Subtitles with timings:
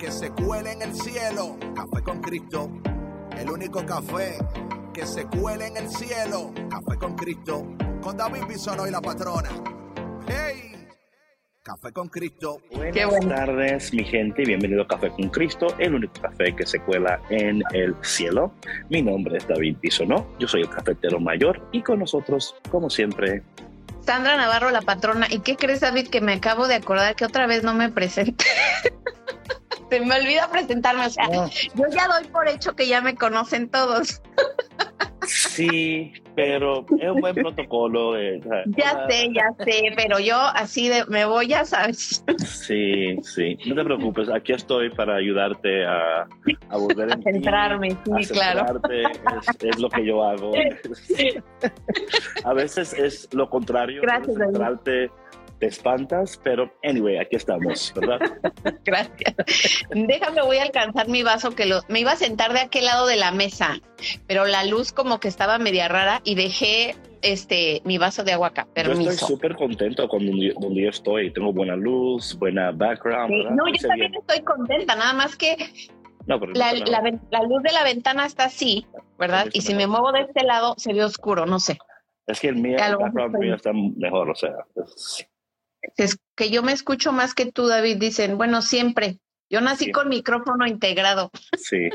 [0.00, 1.58] que se cuele en el cielo.
[1.74, 2.70] Café con Cristo.
[3.38, 4.38] El único café
[4.94, 6.52] que se cuele en el cielo.
[6.70, 7.66] Café con Cristo.
[8.00, 9.50] Con David Bisonó y la patrona.
[10.26, 10.88] ¡Hey!
[11.62, 12.62] Café con Cristo.
[12.72, 16.80] Buenas tardes, mi gente, y bienvenido a Café con Cristo, el único café que se
[16.80, 18.54] cuela en el cielo.
[18.88, 23.42] Mi nombre es David Bisonó, yo soy el cafetero mayor, y con nosotros, como siempre,
[24.00, 25.26] Sandra Navarro, la patrona.
[25.30, 26.08] ¿Y qué crees, David?
[26.08, 28.46] Que me acabo de acordar que otra vez no me presenté.
[29.90, 31.06] Se me olvida presentarme.
[31.06, 31.28] O sea,
[31.74, 34.22] yo ya doy por hecho que ya me conocen todos.
[35.26, 38.16] Sí, pero es un buen protocolo.
[38.18, 42.24] eh, Ya sé, ya sé, pero yo así de me voy, ya sabes.
[42.38, 46.22] Sí, sí, no te preocupes, aquí estoy para ayudarte a,
[46.70, 48.60] a volver A en ti, centrarme, sí, a claro.
[48.80, 50.52] centrarte, es, es lo que yo hago.
[52.44, 55.10] A veces es lo contrario, Gracias, David.
[55.60, 58.18] Te espantas, pero anyway, aquí estamos, ¿verdad?
[58.84, 59.34] Gracias.
[59.90, 63.06] Déjame, voy a alcanzar mi vaso que lo, me iba a sentar de aquel lado
[63.06, 63.78] de la mesa,
[64.26, 68.48] pero la luz como que estaba media rara y dejé este mi vaso de agua
[68.48, 68.66] acá.
[68.74, 69.26] Yo estoy Permiso.
[69.26, 71.30] súper contento con donde, donde yo estoy.
[71.32, 73.28] Tengo buena luz, buena background.
[73.30, 73.44] Sí.
[73.50, 74.22] No, yo hice también bien.
[74.26, 75.56] estoy contenta, nada más que
[76.26, 78.86] No, la, la la luz de la ventana está así,
[79.18, 79.44] ¿verdad?
[79.52, 81.76] Sí, Y si me muevo de este lado se ve oscuro, no sé.
[82.26, 84.52] Es que el mío, el background mío está mejor, o sea.
[84.76, 85.26] es-
[85.96, 89.18] Es que yo me escucho más que tú, David, dicen, bueno, siempre.
[89.48, 91.30] Yo nací con micrófono integrado.
[91.56, 91.88] Sí.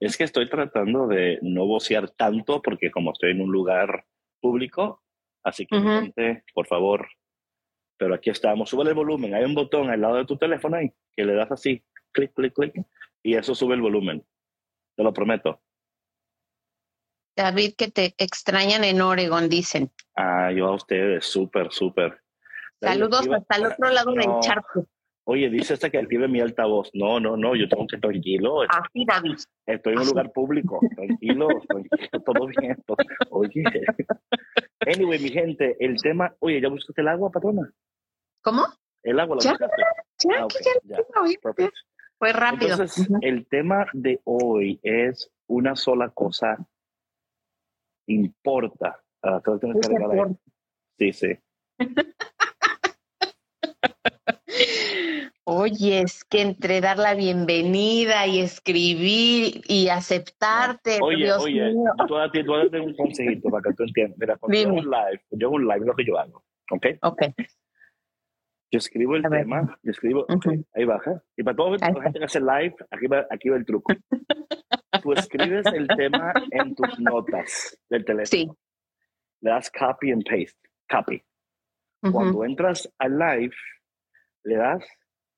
[0.00, 4.04] es que estoy tratando de no vocear tanto porque como estoy en un lugar
[4.40, 5.02] público,
[5.44, 7.08] así que gente, por favor.
[7.98, 8.68] Pero aquí estamos.
[8.68, 9.34] Sube el volumen.
[9.34, 12.54] Hay un botón al lado de tu teléfono ahí que le das así, clic, clic,
[12.54, 12.74] clic,
[13.22, 14.24] y eso sube el volumen.
[14.96, 15.60] Te lo prometo.
[17.36, 19.90] David, que te extrañan en Oregon, dicen.
[20.16, 22.21] Ah, yo a ustedes, súper, súper.
[22.82, 24.40] Saludos hasta el otro lado del No.
[24.40, 24.86] charco.
[25.24, 26.90] Oye, dice hasta que active mi altavoz.
[26.94, 28.62] No, no, no, yo tengo que tranquilo.
[28.62, 29.36] Así, David.
[29.66, 30.10] Estoy en un Así.
[30.10, 30.80] lugar público.
[30.96, 32.76] Tranquilo, tranquilo, todo bien.
[32.86, 32.96] todo-
[33.30, 33.62] Oye.
[34.84, 36.34] Anyway, mi gente, el tema.
[36.40, 37.72] Oye, ¿ya buscaste el agua, patrona?
[38.42, 38.66] ¿Cómo?
[39.04, 39.50] El agua la Ya.
[39.52, 39.82] buscaste.
[40.28, 41.70] Ya, Ah, ok, que ya ya.
[42.18, 42.72] Fue rápido.
[42.72, 46.56] Entonces, el tema de hoy es una sola cosa
[48.08, 49.00] importa.
[49.22, 50.18] Ah, te lo tengo que Ese agregar ahí.
[50.18, 50.36] por-
[50.98, 51.38] Sí, sí.
[55.44, 61.82] Oye, es que entre dar la bienvenida y escribir y aceptarte, Oye, Dios oye, mío.
[62.32, 64.18] te voy a dar un consejito para que tú entiendas.
[64.18, 66.44] Mira, cuando yo hago un live, yo hago un live, es lo que yo hago.
[66.70, 66.86] ¿Ok?
[67.02, 67.22] Ok,
[68.70, 69.40] Yo escribo el A ver.
[69.42, 70.64] tema, yo escribo, ok, Ujú.
[70.74, 71.22] ahí baja.
[71.36, 73.92] Y para toda la gente que hace live, aquí va, aquí va el truco.
[75.02, 78.26] Tú escribes el tema en tus notas del teléfono.
[78.26, 78.48] sí.
[79.40, 80.56] Le das copy and paste.
[80.88, 81.20] Copy.
[82.00, 83.54] Cuando entras al live,
[84.44, 84.84] le das,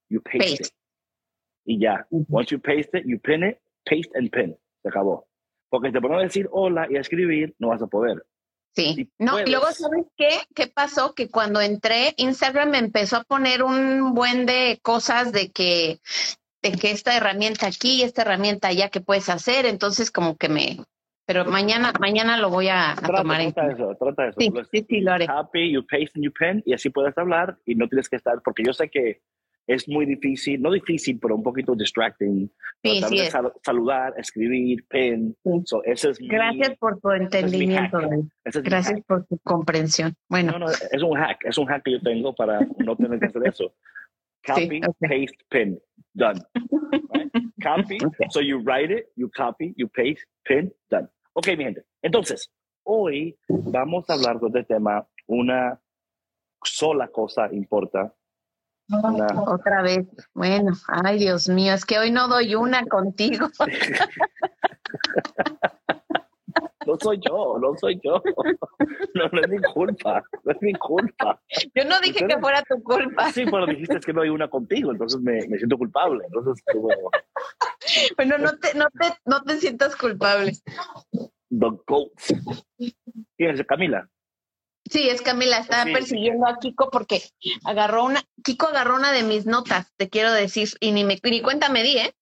[0.09, 0.67] you paste, Paste.
[0.67, 0.73] it.
[1.67, 2.07] Y ya.
[2.11, 4.57] Once you paste it, you pin it, paste and pin.
[4.83, 5.27] Se acabó.
[5.71, 8.25] Porque te ponen a decir hola y a escribir, no vas a poder.
[8.77, 8.95] Sí.
[8.95, 9.71] Si No, y luego.
[9.73, 10.31] ¿sabes qué?
[10.55, 11.15] ¿Qué pasó?
[11.15, 16.01] Que cuando entré, Instagram me empezó a poner un buen de cosas de que,
[16.63, 19.67] de que esta herramienta aquí y esta herramienta allá que puedes hacer.
[19.67, 20.79] Entonces, como que me.
[21.27, 23.85] Pero mañana, mañana lo voy a, a Trata, tomar en trata cuenta.
[23.85, 24.41] eso, trata eso.
[24.41, 25.27] Sí, sí, sí, lo haré.
[25.27, 28.41] copy, you paste and you pen, y así puedes hablar y no tienes que estar,
[28.45, 29.23] porque yo sé que
[29.67, 32.53] es muy difícil, no difícil, pero un poquito distracting.
[32.83, 33.31] Sí, sí es.
[33.33, 35.35] sal- saludar, escribir, pen.
[35.43, 35.51] Sí.
[35.65, 37.99] So, ese es mi- Gracias por tu entendimiento.
[38.45, 40.15] es mi Gracias por tu comprensión.
[40.29, 43.19] Bueno, No, no, es un hack, es un hack que yo tengo para no tener
[43.19, 43.75] que hacer eso.
[44.47, 44.97] Copy, ok.
[45.01, 45.79] paste, pin,
[46.13, 46.39] done.
[47.15, 47.33] Right?
[47.63, 48.17] Copy, Ok.
[48.29, 51.09] so you write it, you copy, you paste, pin, done.
[51.35, 51.85] Ok, mi gente.
[52.03, 52.51] Entonces,
[52.85, 55.81] hoy vamos a hablar de este tema, una
[56.63, 58.15] sola cosa importa.
[58.89, 60.07] Una- otra vez.
[60.35, 63.49] Bueno, ay, Dios mío, es que hoy no doy una contigo.
[66.95, 68.23] No soy yo, no soy yo.
[69.15, 71.41] No, no es mi culpa, no es mi culpa.
[71.75, 73.31] Yo no dije que fuera tu culpa.
[73.33, 76.25] Sí, pero dijiste que no hay una contigo, entonces me, me siento culpable.
[76.27, 76.89] Entonces, como,
[78.17, 80.53] Bueno, no te, no te, no te sientas culpable.
[81.51, 82.11] the goat.
[83.37, 84.09] ¿Quién es Camila?
[84.91, 87.23] Sí, es Camila, estaba persiguiendo a Kiko porque
[87.65, 91.41] agarró una, Kiko agarró una de mis notas, te quiero decir, y ni me ni
[91.41, 92.15] cuenta me di, ¿eh?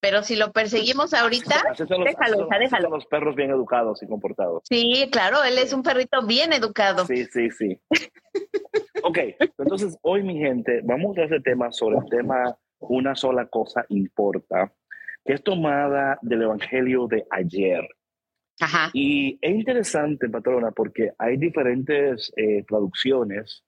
[0.00, 1.62] Pero si lo perseguimos ahorita,
[2.04, 2.90] déjalo, déjalo.
[2.90, 4.62] los perros bien educados y comportados.
[4.68, 7.04] Sí, claro, él es un perrito bien educado.
[7.06, 7.80] Sí, sí, sí.
[9.02, 9.18] ok,
[9.58, 14.72] entonces hoy, mi gente, vamos a ese tema sobre el tema Una sola cosa importa,
[15.24, 17.82] que es tomada del Evangelio de ayer.
[18.60, 18.90] Ajá.
[18.92, 23.64] Y es interesante, patrona, porque hay diferentes eh, traducciones.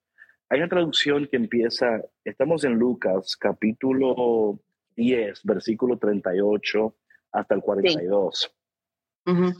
[0.48, 4.60] Hay una traducción que empieza, estamos en Lucas, capítulo
[5.00, 6.94] 10, versículo 38
[7.32, 8.54] hasta el 42.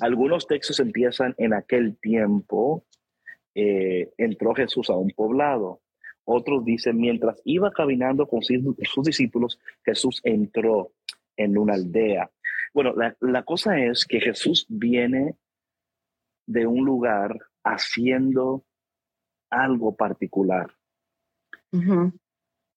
[0.01, 2.85] Algunos textos empiezan en aquel tiempo,
[3.55, 5.81] eh, entró Jesús a un poblado.
[6.25, 10.93] Otros dicen, mientras iba caminando con sus discípulos, Jesús entró
[11.37, 12.31] en una aldea.
[12.75, 15.37] Bueno, la, cosa es que Jesús viene
[16.47, 18.65] de un lugar haciendo
[19.51, 20.75] algo particular.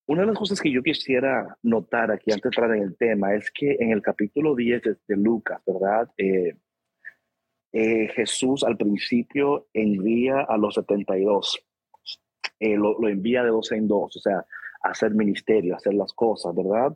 [0.05, 3.33] Una de las cosas que yo quisiera notar aquí antes de entrar en el tema
[3.35, 6.09] es que en el capítulo 10 de, Lucas, ¿verdad?
[6.17, 6.57] Eh,
[7.71, 11.65] eh, Jesús al principio envía a los 72,
[12.59, 14.45] eh, lo, lo, envía de dos en dos, o sea,
[14.83, 16.95] a hacer ministerio, a hacer las cosas, ¿verdad?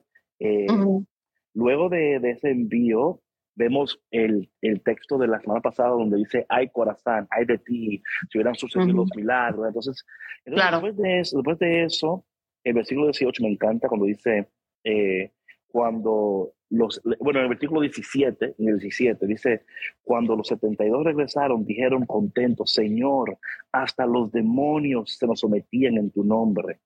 [1.54, 3.22] Luego de, de, ese envío,
[3.56, 8.04] vemos el, el, texto de la semana pasada donde dice, ay corazón, ay de ti,
[8.30, 9.66] si hubieran sucedido los milagros.
[9.66, 10.06] Entonces,
[10.46, 12.26] después, de eso, después de eso,
[12.68, 14.50] el versículo 18 me encanta cuando dice,
[14.84, 15.32] eh,
[15.68, 19.66] cuando los, bueno, en el versículo 17, en el 17, dice,
[20.04, 23.38] cuando los 72 regresaron, dijeron contentos, Señor,
[23.72, 26.80] hasta los demonios se nos sometían en tu nombre.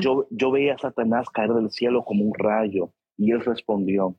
[0.00, 4.16] yo, yo veía a Satanás caer del cielo como un rayo y él respondió,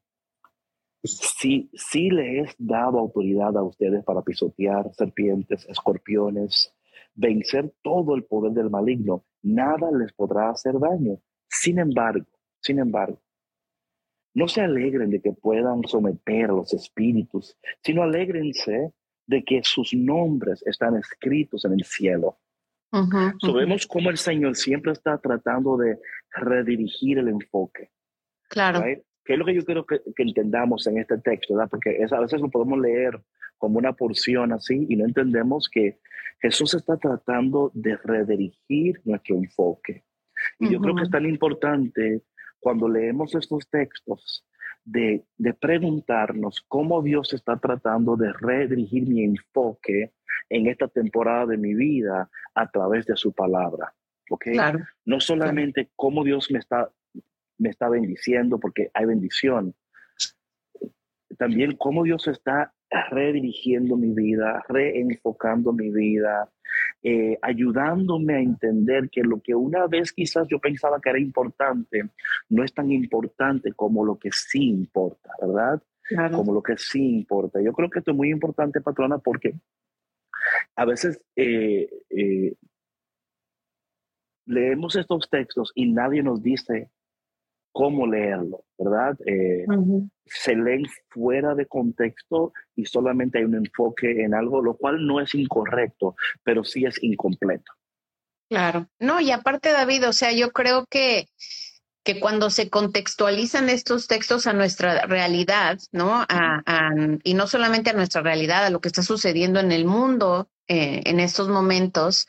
[1.04, 6.74] sí, sí le he dado autoridad a ustedes para pisotear serpientes, escorpiones,
[7.16, 11.20] vencer todo el poder del maligno nada les podrá hacer daño.
[11.50, 12.26] Sin embargo,
[12.62, 13.22] sin embargo,
[14.34, 18.94] no se alegren de que puedan someter a los espíritus, sino alegrense
[19.28, 22.38] de que sus nombres están escritos en el cielo.
[23.40, 25.98] Sabemos cómo el Señor siempre está tratando de
[26.32, 27.90] redirigir el enfoque.
[28.50, 28.84] Claro.
[29.24, 31.56] ¿Qué es lo que yo quiero que, entendamos en este texto?
[31.56, 31.70] ¿verdad?
[31.70, 33.22] Porque a veces lo podemos leer
[33.62, 36.00] como una porción así y no entendemos que
[36.42, 40.04] Jesús está tratando de redirigir nuestro enfoque.
[40.60, 42.24] Y yo creo que es tan importante
[42.60, 44.48] cuando leemos estos textos
[44.84, 50.14] de, de, preguntarnos cómo Dios está tratando de redirigir mi enfoque
[50.50, 53.94] en esta temporada de mi vida a través de su palabra.
[54.32, 54.48] ¿ok?
[55.06, 56.92] No solamente cómo Dios me está,
[57.60, 59.76] me está bendiciendo, porque hay bendición,
[61.38, 62.74] también cómo Dios está
[63.10, 66.50] redirigiendo mi vida, reenfocando mi vida,
[67.04, 72.10] eh, ayudándome a entender que lo que una vez quizás yo pensaba que era importante,
[72.50, 75.82] no es tan importante como lo que sí importa, ¿verdad?
[76.32, 77.62] Como lo que sí importa.
[77.62, 79.54] Yo creo que esto es muy importante, patrona, porque
[80.76, 82.54] a veces eh, eh,
[84.46, 86.90] leemos estos textos y nadie nos dice
[87.72, 89.18] cómo leerlo, ¿verdad?
[89.26, 89.66] Eh,
[90.26, 95.20] se leen fuera de contexto y solamente hay un enfoque en algo, lo cual no
[95.20, 97.72] es incorrecto, pero sí es incompleto.
[98.50, 101.28] Claro, no, y aparte David, o sea, yo creo que
[102.04, 106.26] que cuando se contextualizan estos textos a nuestra realidad, ¿no?
[107.24, 111.02] y no solamente a nuestra realidad, a lo que está sucediendo en el mundo, eh,
[111.06, 112.28] en estos momentos,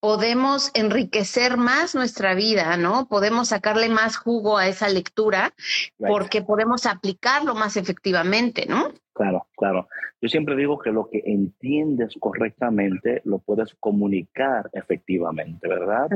[0.00, 3.06] podemos enriquecer más nuestra vida, ¿no?
[3.06, 5.54] Podemos sacarle más jugo a esa lectura
[5.96, 8.92] porque podemos aplicarlo más efectivamente, ¿no?
[9.18, 9.88] Claro, claro.
[10.20, 16.08] Yo siempre digo que lo que entiendes correctamente lo puedes comunicar efectivamente, ¿verdad?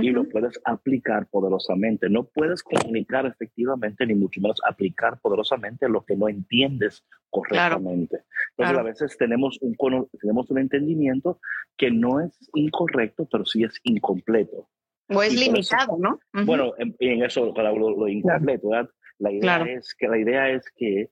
[0.00, 2.08] Y lo puedes aplicar poderosamente.
[2.08, 8.20] No puedes comunicar efectivamente ni mucho menos aplicar poderosamente lo que no entiendes correctamente.
[8.50, 9.74] Entonces a veces tenemos un,
[10.20, 11.40] tenemos un entendimiento
[11.76, 14.68] que no es incorrecto, pero sí es incompleto.
[15.08, 16.20] O es limitado, ¿no?
[16.44, 16.94] Bueno, en,
[17.24, 18.90] eso lo, incompleto, ¿verdad?
[19.18, 21.10] La idea es que la idea es que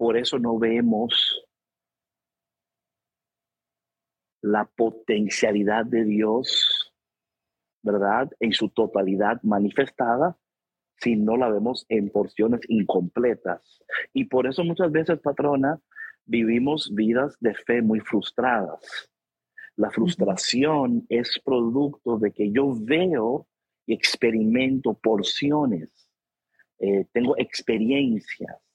[0.00, 1.44] por eso no vemos
[4.40, 6.90] la potencialidad de Dios,
[7.82, 8.30] ¿verdad?
[8.40, 10.38] En su totalidad manifestada,
[10.96, 13.82] si no la vemos en porciones incompletas.
[14.14, 15.78] Y por eso muchas veces, patrona,
[16.24, 19.10] vivimos vidas de fe muy frustradas.
[19.76, 23.46] La frustración es producto de que yo veo
[23.84, 26.08] y experimento porciones,
[26.78, 28.69] eh, tengo experiencias,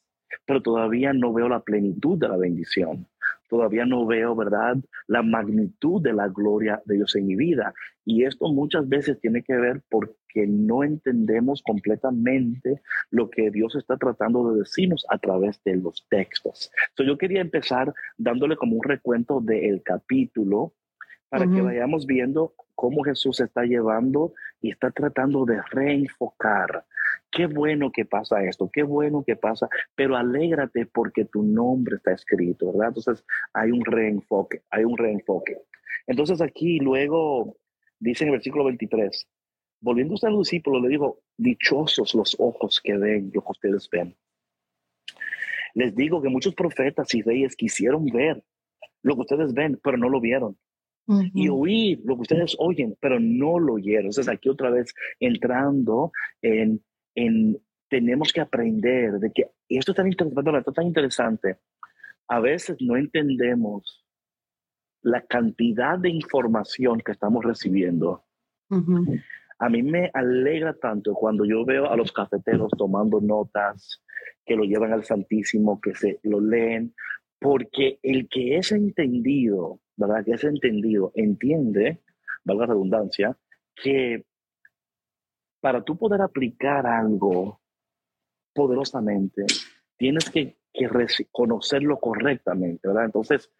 [0.46, 3.08] pero todavía no veo la plenitud de la bendición.
[3.48, 4.76] todavía no veo, ¿verdad?,
[5.08, 7.74] la magnitud de la gloria de Dios en mi vida.
[8.04, 13.98] Y esto muchas veces tiene que ver porque no entendemos completamente lo que Dios está
[13.98, 16.72] tratando de decirnos a través de los textos.
[16.90, 20.74] Entonces yo quería empezar dándole como un recuento del capítulo
[21.30, 26.86] para que vayamos viendo cómo Jesús está llevando y está tratando de reenfocar.
[27.36, 32.14] Qué bueno que pasa esto, qué bueno que pasa, pero alégrate porque tu nombre está
[32.14, 32.96] escrito, ¿verdad?
[32.96, 35.58] Entonces hay un reenfoque, hay un reenfoque.
[36.08, 37.58] Entonces aquí luego
[38.00, 39.28] dice en el versículo 23,
[39.82, 44.16] volviéndose a los discípulos, le dijo, dichosos los ojos que ven lo que ustedes ven.
[45.74, 48.42] Les digo que muchos profetas y reyes quisieron ver
[49.04, 50.58] lo que ustedes ven, pero no lo vieron
[51.34, 54.06] y oír lo que ustedes oyen, pero no lo oyeron.
[54.06, 56.12] Entonces aquí otra vez entrando
[56.42, 56.82] en,
[57.16, 57.58] en
[57.90, 61.58] tenemos que aprender de que esto es tan interesante, esto tan interesante.
[62.28, 64.06] A veces no entendemos
[65.02, 68.24] la cantidad de información que estamos recibiendo.
[69.60, 74.02] A mí me alegra tanto cuando yo veo a los cafeteros tomando notas,
[74.46, 76.94] que lo llevan al Santísimo, que se lo leen,
[77.40, 80.26] porque el que es entendido, ¿verdad?
[80.26, 82.02] Que es entendido, entiende,
[82.44, 83.38] valga la redundancia,
[83.76, 84.26] que
[85.66, 87.60] para tú poder aplicar algo
[88.54, 89.48] poderosamente,
[89.98, 90.88] tienes que, que
[91.32, 93.06] conocerlo correctamente, ¿verdad?
[93.06, 93.52] Entonces,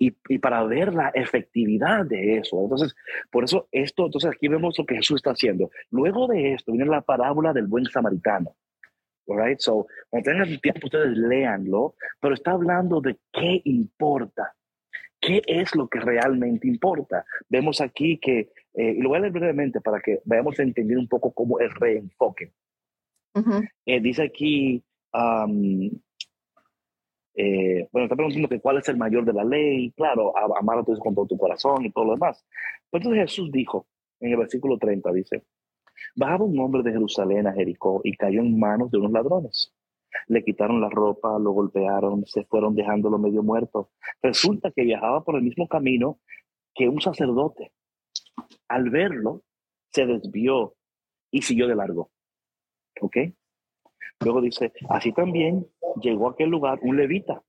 [0.00, 2.60] y, y, para ver la efectividad de eso.
[2.60, 2.96] Entonces,
[3.30, 5.70] por eso esto, entonces aquí vemos lo que Jesús está haciendo.
[5.92, 8.56] Luego de esto viene la parábola del buen samaritano.
[9.28, 9.60] Right?
[9.60, 14.56] So, cuando tengan el tiempo, ustedes léanlo, pero está hablando de qué importa,
[15.20, 17.24] qué es lo que realmente importa.
[17.48, 21.08] Vemos aquí que, eh, y lo voy a leer brevemente para que veamos entender un
[21.08, 22.52] poco cómo el reenfoque.
[23.86, 24.82] Eh, dice aquí,
[27.34, 30.82] eh, bueno, está preguntando que cuál es el mayor de la ley, claro, amar a
[30.82, 32.44] Dios con todo tu corazón y todo lo demás.
[32.90, 33.86] Pero entonces Jesús dijo,
[34.20, 35.44] en el versículo 30, dice,
[36.16, 39.72] Bajaba un hombre de Jerusalén a Jericó y cayó en manos de unos ladrones.
[40.26, 43.90] Le quitaron la ropa, lo golpearon, se fueron dejándolo medio muerto.
[44.22, 46.18] Resulta que viajaba por el mismo camino
[46.74, 47.72] que un sacerdote.
[48.68, 49.42] Al verlo,
[49.92, 50.74] se desvió
[51.30, 52.10] y siguió de largo.
[53.00, 53.16] ¿Ok?
[54.20, 55.66] Luego dice, así también
[56.00, 57.42] llegó a aquel lugar un levita.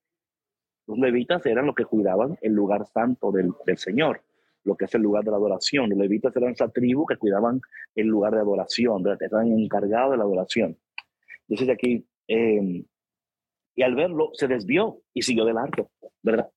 [0.87, 4.21] Los levitas eran los que cuidaban el lugar santo del, del Señor
[4.63, 5.89] lo que es el lugar de la adoración.
[5.89, 7.61] Los levitas eran esa tribu que cuidaban
[7.95, 10.77] el lugar de adoración, estaban encargados de la adoración.
[11.47, 12.85] Dice aquí, em,
[13.75, 15.91] y al verlo se desvió y siguió del arco,
[16.21, 16.49] ¿verdad?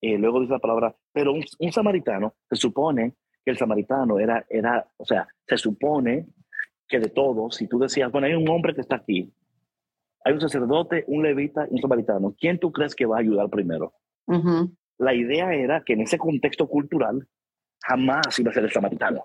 [0.00, 3.14] Eh, luego dice la palabra, pero un, samaritano, se supone
[3.48, 6.26] que el samaritano era, era, o sea, se supone
[6.86, 9.32] que de todos, si tú decías, bueno, hay un hombre que está aquí,
[10.22, 13.48] hay un sacerdote, un levita y un samaritano, ¿quién tú crees que va a ayudar
[13.48, 13.94] primero?
[14.98, 17.26] la idea era que en ese contexto cultural
[17.80, 19.24] jamás iba a ser el samaritano.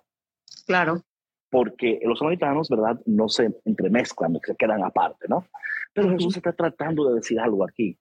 [0.65, 1.01] Claro.
[1.49, 3.01] Porque los samaritanos, ¿verdad?
[3.05, 5.45] No se entremezclan, se quedan aparte, ¿no?
[5.91, 7.99] Pero Jesús está tratando de decir algo aquí,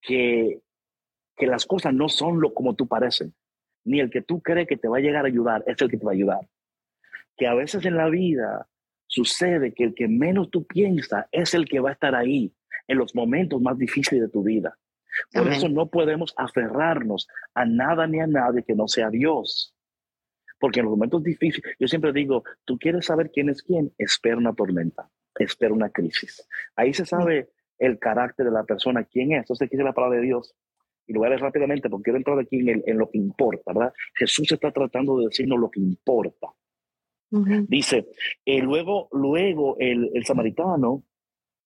[0.00, 0.60] que,
[1.34, 3.34] que las cosas no son lo como tú parecen,
[3.84, 5.96] ni el que tú crees que te va a llegar a ayudar es el que
[5.96, 6.48] te va a ayudar.
[7.36, 8.68] Que a veces en la vida
[9.06, 12.54] sucede que el que menos tú piensas es el que va a estar ahí
[12.88, 14.76] en los momentos más difíciles de tu vida.
[15.32, 19.74] Por eso no podemos aferrarnos a nada ni a nadie que no sea Dios.
[20.58, 24.36] Porque en los momentos difíciles, yo siempre digo, tú quieres saber quién es quién, espera
[24.36, 26.48] una tormenta, espera una crisis.
[26.76, 29.38] Ahí se sabe el carácter de la persona, quién es.
[29.38, 30.54] Entonces, aquí es la palabra de Dios.
[31.06, 33.92] Y lo voy a leer rápidamente porque quiero entrar aquí en, lo que importa, ¿verdad?
[34.14, 36.48] Jesús está tratando de decirnos lo que importa.
[37.68, 38.08] Dice,
[38.44, 41.02] eh, luego, luego el, el samaritano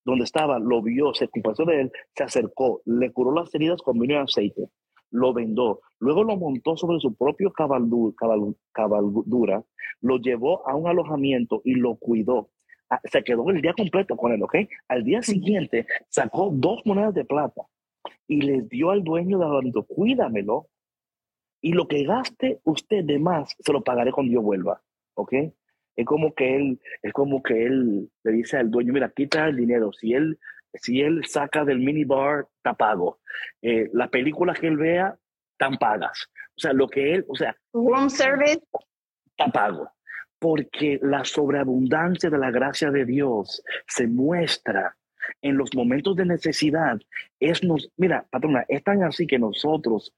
[0.06, 3.98] donde estaba, lo vio, se complació de él, se acercó, le curó las heridas con
[3.98, 4.70] vino y aceite,
[5.10, 9.64] lo vendó, luego lo montó sobre su propio cabaldura,
[10.00, 12.50] lo llevó a un alojamiento y lo cuidó.
[12.88, 14.54] Ah, se quedó el día completo con él, ¿ok?
[14.86, 17.62] Al día siguiente sacó dos monedas de plata
[18.26, 20.66] y les dio al dueño del alojamiento, cuídamelo
[21.60, 24.82] y lo que gaste usted de más, se lo pagaré cuando yo vuelva,
[25.14, 25.32] ¿ok?
[25.96, 29.56] es como que él, es como que él le dice al dueño, mira, quita el
[29.56, 29.92] dinero.
[29.92, 30.38] Si él,
[30.74, 33.20] si él saca del minibar, está pago.
[33.62, 35.16] Eh, las películas que él vea,
[35.52, 36.28] están pagas.
[36.56, 37.56] O sea, lo que él, o sea...
[37.72, 38.62] Room service.
[39.26, 39.90] Está pago.
[40.38, 44.94] Porque la sobreabundancia de la gracia de Dios se muestra
[45.42, 46.98] en los momentos de necesidad.
[47.40, 50.14] Es nos, mira, patrona, es tan así que nosotros,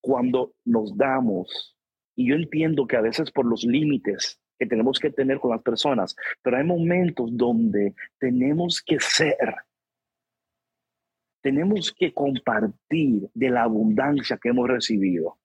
[0.00, 1.76] cuando nos damos,
[2.16, 5.62] y yo entiendo que a veces por los límites que tenemos que tener con las
[5.62, 9.56] personas, pero hay momentos donde tenemos que ser
[11.42, 15.38] tenemos que compartir de la abundancia que hemos recibido.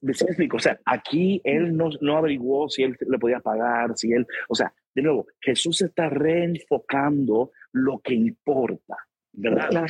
[0.00, 0.56] ¿Me explico?
[0.56, 4.54] O sea, aquí él no, no averiguó si él le podía pagar, si él, o
[4.54, 8.96] sea, de nuevo, Jesús está reenfocando lo que importa,
[9.32, 9.86] ¿verdad?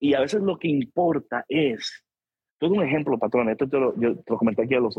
[0.00, 2.04] Y a veces lo que importa es,
[2.58, 4.98] todo un ejemplo, patrón, esto te lo, yo te lo comenté aquí a los,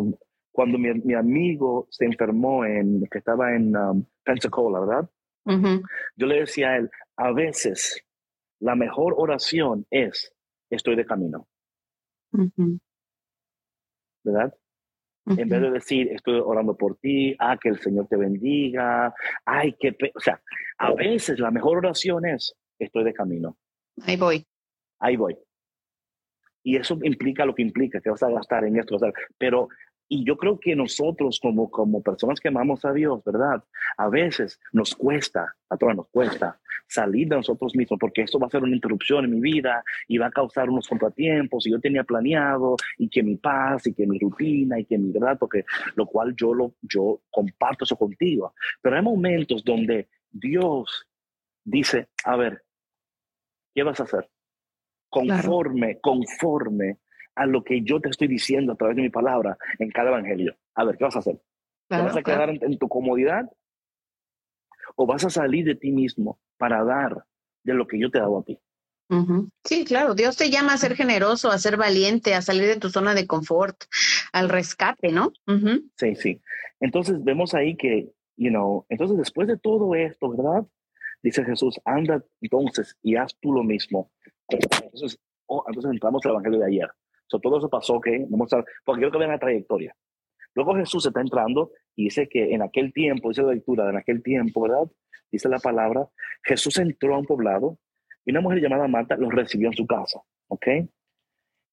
[0.51, 5.10] cuando mi, mi amigo se enfermó en, que estaba en um, Pensacola, ¿verdad?
[6.15, 8.05] Yo le decía a él, a veces
[8.60, 10.34] la mejor oración es,
[10.69, 11.48] estoy de camino.
[14.24, 14.54] ¿Verdad?
[15.26, 19.14] En vez de decir, estoy orando por ti, ah, que el Señor te bendiga,
[19.46, 20.42] ay, que, o sea,
[20.80, 23.56] a veces la mejor oración es, estoy de camino.
[24.02, 24.48] Ahí voy.
[25.00, 25.38] Ahí voy.
[26.64, 28.98] Y eso implica lo que implica, que vas a gastar en esto,
[29.38, 29.70] pero
[30.12, 33.63] y yo creo que nosotros como, como personas que amamos a Dios, ¿verdad?
[33.96, 38.48] A veces nos cuesta, a todos nos cuesta salir de nosotros mismos porque esto va
[38.48, 41.80] a ser una interrupción en mi vida y va a causar unos contratiempos y yo
[41.80, 45.63] tenía planeado y que mi paz y que mi rutina y que mi verdad, porque
[45.96, 48.56] lo cual yo, lo, yo comparto eso contigo.
[48.82, 51.08] Pero hay momentos donde Dios
[51.63, 52.63] dice, a ver,
[53.75, 54.28] ¿qué vas a hacer?
[55.08, 56.98] Conforme, conforme
[57.39, 60.58] a lo que yo te estoy diciendo a través de mi palabra en cada evangelio.
[60.75, 61.41] A ver, ¿qué vas a hacer?
[61.88, 63.50] ¿Te vas a quedar en, tu comodidad?
[64.98, 67.24] ¿O vas a salir de ti mismo para dar
[67.63, 68.60] de lo que yo te he dado a ti?
[69.63, 72.89] Sí, claro, Dios te llama a ser generoso, a ser valiente, a salir de tu
[72.89, 73.86] zona de confort,
[74.34, 75.31] al rescate, ¿no?
[75.96, 76.41] Sí, sí.
[76.81, 80.67] Entonces vemos ahí que, you know, entonces después de todo esto, ¿verdad?
[81.24, 84.12] Dice Jesús, anda entonces y haz tú lo mismo.
[84.50, 86.89] Entonces, oh, entonces entramos al Evangelio de ayer
[87.30, 89.96] todo eso pasó, que vamos a, porque quiero que vean la trayectoria.
[90.56, 94.24] Luego Jesús está entrando y dice que en aquel tiempo, dice la lectura, en aquel
[94.24, 94.90] tiempo, ¿verdad?
[95.32, 96.08] Dice la palabra,
[96.44, 97.78] Jesús entró a un poblado
[98.26, 100.68] y una mujer llamada Marta lo recibió en su casa, ¿ok?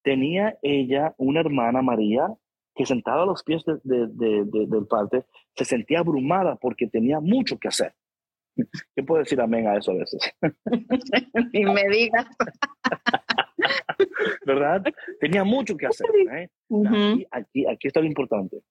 [0.03, 2.27] Tenía ella una hermana, María,
[2.75, 7.67] que sentada a los pies de, del padre se sentía abrumada porque tenía mucho que
[7.67, 7.93] hacer.
[8.93, 10.21] ¿Quién puede decir amén a eso a veces?
[11.53, 12.27] Ni me digas.
[14.45, 14.83] ¿Verdad?
[15.19, 16.07] Tenía mucho que hacer.
[16.31, 16.49] ¿eh?
[17.31, 18.61] aquí, aquí, está lo importante.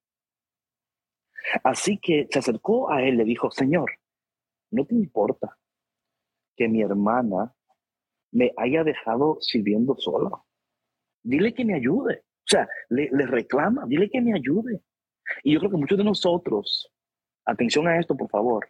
[1.63, 3.91] Así que se acercó a él, le dijo, Señor,
[4.71, 5.57] ¿no te importa
[6.57, 7.55] que mi hermana
[8.33, 10.31] me haya dejado sirviendo sola?
[11.23, 12.21] Dile que me ayude.
[12.21, 14.81] O sea, le, le reclama, dile que me ayude.
[15.43, 16.93] Y yo creo que muchos de nosotros,
[17.45, 18.69] atención a esto, por favor,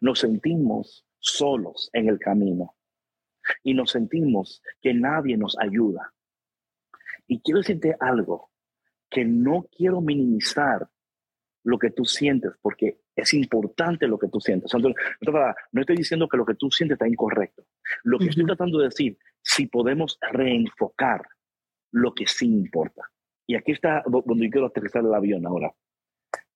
[0.00, 2.74] nos sentimos solos en el camino
[3.62, 6.12] y nos sentimos que nadie nos ayuda.
[7.26, 8.50] Y quiero decirte algo,
[9.10, 10.88] que no quiero minimizar
[11.64, 14.72] lo que tú sientes, porque es importante lo que tú sientes.
[14.74, 17.64] no estoy diciendo que lo que tú sientes está incorrecto.
[18.04, 21.22] Lo que estoy tratando de decir, si podemos reenfocar
[21.92, 23.10] lo que sí importa.
[23.46, 25.72] Y aquí está donde yo quiero aterrizar el avión ahora.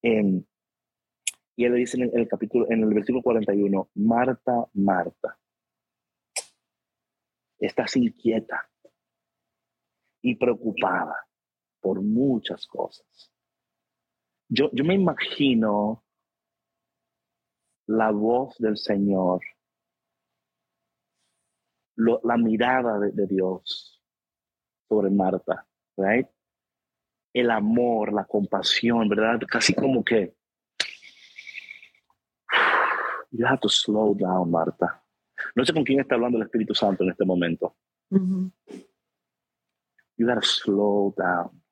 [0.02, 5.38] y él le dice en el, capítulo, en el versículo 41, Marta, Marta,
[7.66, 8.68] estás inquieta
[10.20, 11.16] y preocupada
[11.81, 13.33] por muchas cosas.
[14.48, 16.05] Yo, yo me imagino
[17.87, 19.40] la voz del Señor,
[21.96, 24.03] la mirada de, Dios
[24.88, 26.27] sobre Marta, right?
[27.33, 29.40] El amor, la compasión, ¿verdad?
[29.48, 30.35] Casi como que
[33.31, 35.01] you have to slow down, Marta.
[35.55, 37.76] No sé con quién está hablando el Espíritu Santo en este momento.
[40.16, 41.62] You gotta slow down.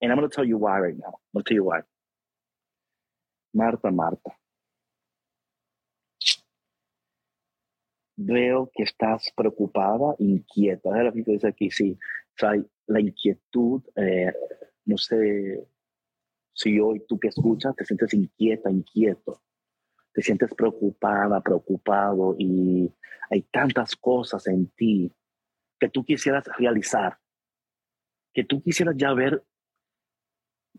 [0.00, 1.18] And I'm to tell you why right now.
[1.34, 1.82] I'm to tell you why.
[3.52, 4.38] Marta, Marta.
[8.16, 10.96] Veo que estás preocupada, inquieta.
[10.98, 11.98] Es lo que dice aquí, sí.
[12.34, 12.52] O sea,
[12.86, 14.32] la inquietud, eh,
[14.84, 15.68] no sé
[16.52, 19.42] si hoy tú que escuchas te sientes inquieta, inquieto
[20.18, 22.92] te sientes preocupada, preocupado y
[23.30, 25.14] hay tantas cosas en ti
[25.78, 27.18] que tú quisieras realizar,
[28.34, 29.44] que tú quisieras ya ver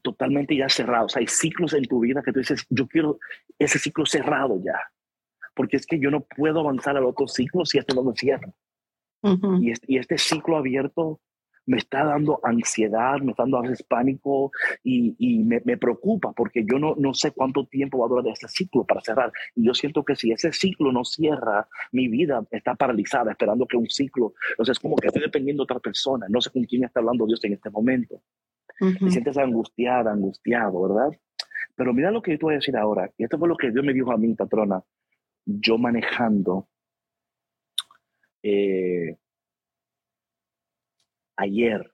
[0.01, 1.15] totalmente ya cerrados.
[1.15, 3.17] hay ciclos en tu vida que tú dices, yo quiero
[3.57, 4.77] ese ciclo cerrado ya,
[5.55, 8.51] porque es que yo no puedo avanzar al otro ciclo si este no me cierra.
[9.61, 11.21] y, este, y este ciclo abierto
[11.69, 14.51] me está dando ansiedad, me está dando a veces pánico
[14.83, 18.33] y, y me, me, preocupa porque yo no, no sé cuánto tiempo va a durar
[18.33, 19.31] este ciclo para cerrar.
[19.55, 23.77] Y yo siento que si ese ciclo no cierra, mi vida está paralizada esperando que
[23.77, 26.85] un ciclo, entonces es como que estoy dependiendo de otra persona, no sé con quién
[26.85, 28.19] está hablando Dios en este momento.
[28.79, 31.19] Te sientes angustiada, angustiado, ¿verdad?
[31.75, 33.69] Pero mira lo que yo te voy a decir ahora, y esto fue lo que
[33.69, 34.81] Dios me dijo a mí, patrona,
[35.45, 36.67] yo manejando
[38.41, 39.17] eh,
[41.39, 41.91] ayer.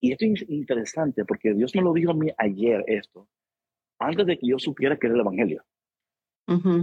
[0.00, 3.26] Y esto es interesante porque Dios me lo dijo a mí ayer esto,
[3.98, 5.64] antes de que yo supiera que era el Evangelio.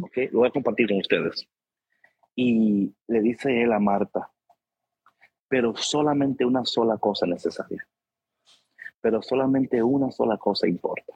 [0.04, 0.28] okay?
[0.30, 1.48] Lo voy a compartir con ustedes.
[2.36, 4.32] Y le dice él a Marta,
[5.48, 7.88] pero solamente una sola cosa necesaria.
[9.02, 11.14] Pero solamente una sola cosa importa.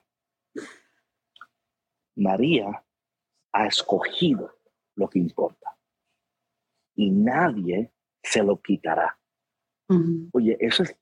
[2.15, 2.83] María
[3.51, 4.57] ha escogido
[4.95, 5.75] lo que importa.
[6.95, 9.17] Y nadie se lo quitará.
[10.33, 10.95] Oye, eso es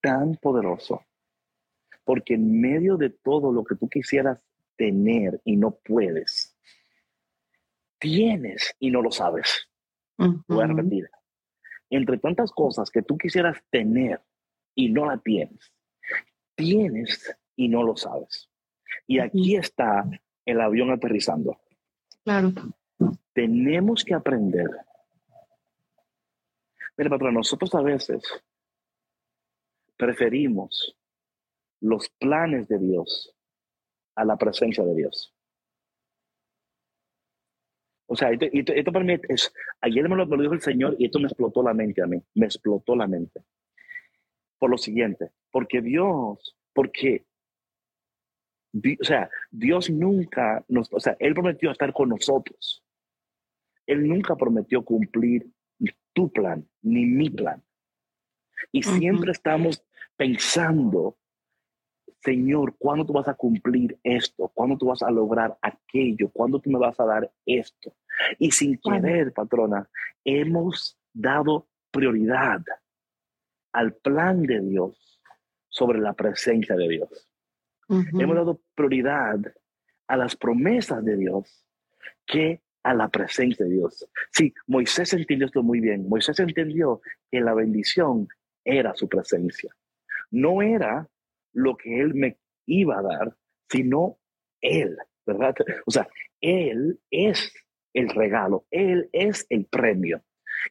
[0.00, 1.02] tan poderoso.
[2.04, 4.40] Porque en medio de todo lo que tú quisieras
[4.76, 6.56] tener y no puedes,
[7.98, 9.68] tienes y no lo sabes.
[10.16, 11.08] Voy a repetir.
[11.90, 14.20] Entre tantas cosas que tú quisieras tener
[14.74, 15.72] y no la tienes,
[16.54, 18.50] tienes y no lo sabes.
[19.06, 20.08] Y aquí está
[20.44, 21.58] el avión aterrizando.
[22.24, 22.52] Claro.
[23.32, 24.68] Tenemos que aprender.
[26.96, 28.22] Mira, para nosotros a veces
[29.96, 30.96] preferimos
[31.80, 33.34] los planes de Dios
[34.14, 35.34] a la presencia de Dios.
[38.08, 40.96] O sea, esto, esto, para mí es, ayer me lo, me lo, dijo el Señor
[40.98, 43.42] y esto me explotó la mente a mí, me explotó la mente.
[44.58, 47.26] Por lo siguiente, porque Dios, porque,
[49.00, 52.82] o sea, Dios nunca nos, o sea, Él prometió estar con nosotros.
[53.86, 55.46] Él nunca prometió cumplir
[56.16, 57.62] tu plan, ni mi plan.
[58.72, 59.84] Y siempre estamos
[60.16, 61.18] pensando
[62.26, 64.48] Señor, ¿cuándo tú vas a cumplir esto?
[64.52, 66.28] ¿Cuándo tú vas a lograr aquello?
[66.32, 67.94] ¿Cuándo tú me vas a dar esto?
[68.40, 69.88] Y sin querer, patrona,
[70.24, 72.64] hemos dado prioridad
[73.72, 75.20] al plan de Dios
[75.68, 77.30] sobre la presencia de Dios.
[77.88, 79.38] Hemos dado prioridad
[80.08, 81.64] a las promesas de Dios
[82.26, 84.08] que a la presencia de Dios.
[84.30, 86.08] Sí, Moisés entendió esto muy bien.
[86.08, 88.28] Moisés entendió que la bendición
[88.64, 89.74] era su presencia.
[90.30, 91.08] No era
[91.52, 93.36] lo que Él me iba a dar,
[93.68, 94.18] sino
[94.60, 94.96] Él,
[95.26, 95.56] ¿verdad?
[95.84, 96.08] O sea,
[96.40, 97.52] Él es
[97.92, 100.22] el regalo, Él es el premio.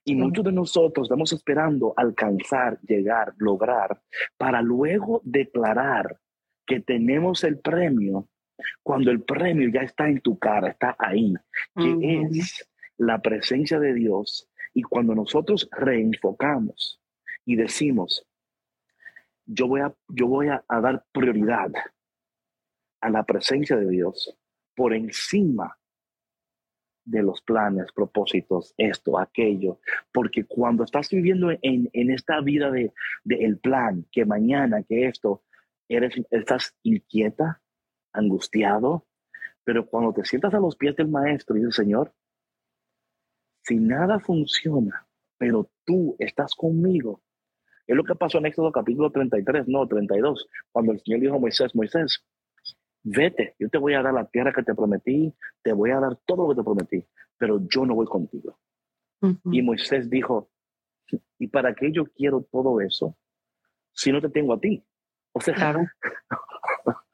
[0.06, 4.00] Y muchos de nosotros estamos esperando alcanzar, llegar, lograr,
[4.38, 6.18] para luego declarar
[6.66, 8.30] que tenemos el premio
[8.84, 11.34] cuando el premio ya está en tu cara, está ahí,
[11.76, 14.50] que es la presencia de Dios.
[14.74, 17.02] Y cuando nosotros reenfocamos
[17.46, 18.28] y decimos,
[19.46, 21.72] yo voy a, yo voy a, dar prioridad
[23.02, 24.38] a la presencia de Dios
[24.76, 25.78] por encima
[27.06, 29.80] de los planes, propósitos, esto, aquello,
[30.12, 32.92] porque cuando estás viviendo en, en esta vida de,
[33.24, 35.44] de, el plan, que mañana, que esto,
[35.88, 37.62] eres, estás inquieta,
[38.16, 39.06] angustiado,
[39.64, 42.14] pero cuando te sientas a los pies del maestro y dices, Señor,
[43.64, 47.22] si nada funciona, pero tú estás conmigo,
[47.88, 51.40] es lo que pasó en Éxodo capítulo 33, no, 32, cuando el Señor dijo a
[51.40, 52.24] Moisés, Moisés,
[53.04, 56.18] vete, yo te voy a dar la tierra que te prometí, te voy a dar
[56.26, 57.06] todo lo que te prometí,
[57.38, 58.60] pero yo no voy contigo.
[59.52, 60.52] Y Moisés dijo,
[61.40, 63.18] ¿y para qué yo quiero todo eso
[63.92, 64.84] si no te tengo a ti?
[65.32, 65.82] O sea, claro.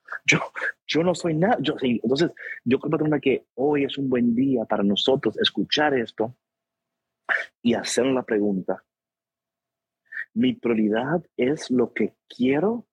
[0.91, 1.57] yo, no soy nada.
[1.61, 2.31] Yo, entonces,
[2.63, 6.35] yo creo que hoy es un buen día para nosotros escuchar esto
[7.61, 8.83] y hacer la pregunta,
[10.33, 12.85] mi prioridad es lo que quiero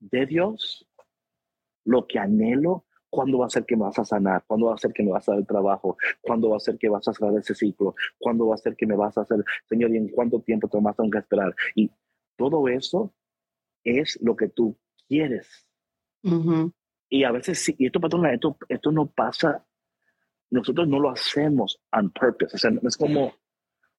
[0.00, 0.88] de Dios,
[1.84, 4.78] lo que anhelo, cuándo va a ser que me vas a sanar, cuándo va a
[4.78, 7.36] ser que me vas a dar trabajo, cuándo va a ser que vas a cerrar
[7.36, 10.40] ese ciclo, cuándo va a ser que me vas a hacer, Señor, y en cuánto
[10.40, 11.54] tiempo te tengo que esperar.
[11.74, 11.90] Y
[12.36, 13.12] todo eso
[13.84, 14.76] es lo que tú
[15.08, 15.67] quieres.
[17.10, 19.64] Y a veces sí, y esto, patrona, esto, esto no pasa,
[20.50, 22.56] nosotros no lo hacemos on purpose.
[22.56, 23.32] O sea, no es como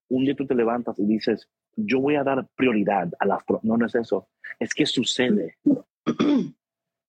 [0.10, 3.44] un día tú te levantas y dices, yo voy a dar prioridad a las...
[3.64, 4.30] No, no es eso.
[4.60, 5.58] Es que sucede.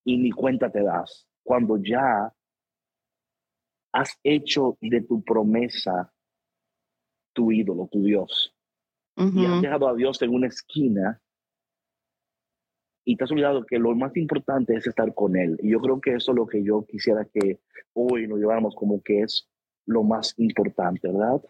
[0.05, 1.27] y ni cuenta te das.
[1.43, 2.33] Cuando ya
[3.93, 6.13] has hecho de tu promesa
[7.33, 8.55] tu ídolo, tu Dios.
[9.17, 11.21] Y has dejado a Dios en una esquina
[13.11, 15.59] y te has olvidado que lo más importante es estar con Él.
[15.61, 17.59] Y yo creo que eso es lo que yo quisiera que
[17.93, 19.51] hoy nos lleváramos como que es
[19.85, 21.43] lo más importante, ¿verdad?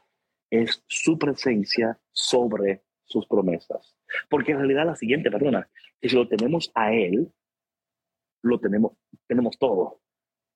[0.49, 3.95] Es su presencia sobre sus promesas.
[4.31, 5.69] Porque en realidad la siguiente, perdona,
[6.01, 7.31] que si lo tenemos a Él,
[8.43, 8.93] lo tenemos,
[9.27, 10.01] tenemos todo.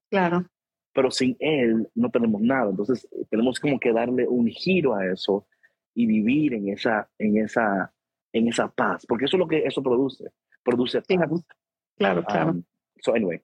[0.09, 0.47] Claro.
[0.95, 2.71] Pero sin Él no tenemos nada.
[2.71, 5.47] Entonces tenemos como que darle un giro a eso
[5.93, 7.93] y vivir en esa, en esa,
[8.33, 9.05] en esa paz.
[9.07, 10.33] Porque eso es lo que eso produce.
[10.65, 11.01] Produce.
[11.99, 12.51] Claro, claro.
[12.51, 12.65] Um,
[13.01, 13.41] so anyway.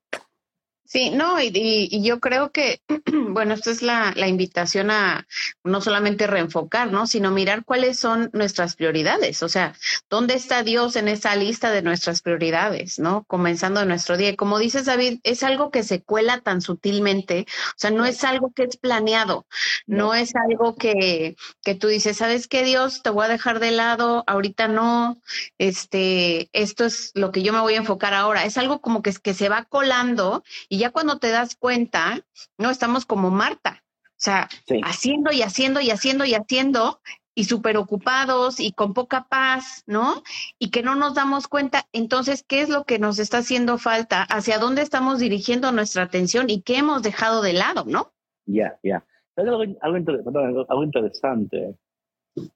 [0.93, 2.83] Sí, no, y, y, yo creo que,
[3.29, 5.25] bueno, esto es la, la, invitación a
[5.63, 7.07] no solamente reenfocar, ¿no?
[7.07, 9.45] Sino mirar cuáles son nuestras prioridades.
[9.45, 9.77] O sea,
[10.09, 13.23] ¿dónde está Dios en esa lista de nuestras prioridades, ¿no?
[13.29, 14.31] Comenzando nuestro día.
[14.31, 17.47] Y como dices, David, es algo que se cuela tan sutilmente.
[17.69, 19.47] O sea, no es algo que es planeado.
[19.87, 23.03] No, es algo que, que tú dices, ¿sabes qué, Dios?
[23.05, 25.23] Te voy a dejar de lado, ahorita no.
[25.57, 28.45] Este, esto es lo que yo me voy a enfocar ahora.
[28.45, 32.25] Es algo como que, que se va colando y ya cuando te das cuenta,
[32.59, 33.83] no estamos como Marta,
[34.21, 34.49] o sea,
[34.85, 37.01] haciendo y haciendo y haciendo y haciendo
[37.35, 40.23] y súper ocupados y con poca paz, ¿no?
[40.59, 44.23] Y que no nos damos cuenta, entonces, ¿qué es lo que nos está haciendo falta?
[44.25, 48.13] ¿Hacia dónde estamos dirigiendo nuestra atención y qué hemos dejado de lado, ¿no?
[48.47, 49.05] Ya, ya.
[49.37, 51.77] Algo, algo, interesante,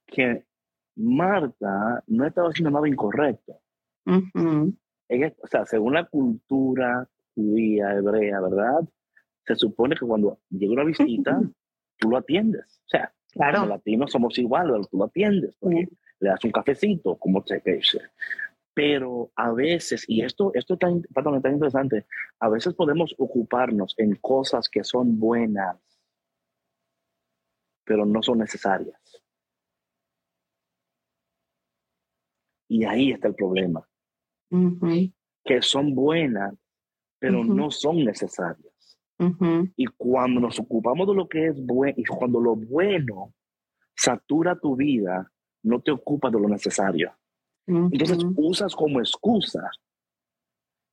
[0.07, 0.45] que
[0.97, 3.61] Marta no estaba haciendo nada incorrecto.
[4.07, 8.89] o sea, según la cultura judía, hebrea, ¿verdad?
[9.47, 11.41] Se supone que cuando llega una visita,
[11.99, 12.81] tú lo atiendes.
[12.87, 13.61] O sea, claro.
[13.61, 15.89] los latinos somos iguales, tú lo atiendes, porque
[16.21, 18.01] le das un cafecito, como se dice.
[18.73, 22.07] Pero a veces, y esto, esto está, está interesante,
[22.41, 25.77] a veces podemos ocuparnos en cosas que son buenas,
[27.85, 29.01] pero no son necesarias.
[32.69, 33.87] Y ahí está el problema.
[35.45, 36.55] Que son buenas,
[37.25, 38.99] pero no son necesarias.
[39.77, 43.33] Y cuando nos ocupamos de lo que es bueno, y cuando lo bueno
[43.97, 45.33] satura tu vida,
[45.63, 47.17] no te ocupas de lo necesario.
[47.67, 49.71] Entonces usas como excusa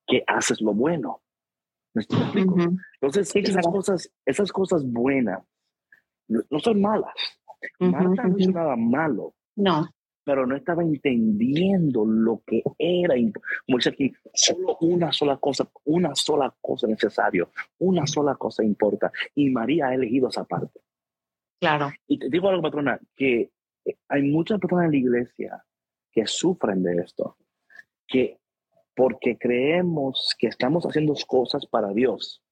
[0.08, 1.22] que haces lo bueno.
[1.94, 2.56] ¿Me explico?
[3.02, 5.44] Entonces, esas, cosas, esas cosas buenas
[6.30, 7.14] no, son malas.
[7.78, 9.34] Marta no hizo nada malo.
[9.58, 9.90] No
[10.24, 13.16] pero no estaba entendiendo lo que era,
[13.66, 19.12] como dice aquí, solo una sola cosa, una sola cosa necesario, una sola cosa importa.
[19.36, 20.80] Y María ha elegido esa parte.
[21.60, 21.92] Claro.
[22.08, 23.52] Y te digo algo, patrona, que
[24.08, 25.66] hay muchas personas en la iglesia
[26.12, 27.38] que sufren de esto,
[28.08, 28.40] que
[28.96, 32.44] porque creemos que estamos haciendo cosas para Dios,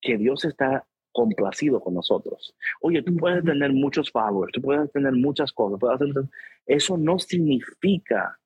[0.00, 2.56] que Dios está complacido con nosotros.
[2.80, 6.24] Oye, tú puedes tener muchos followers, tú puedes tener muchas cosas, puedes hacer...
[6.66, 8.38] eso no significa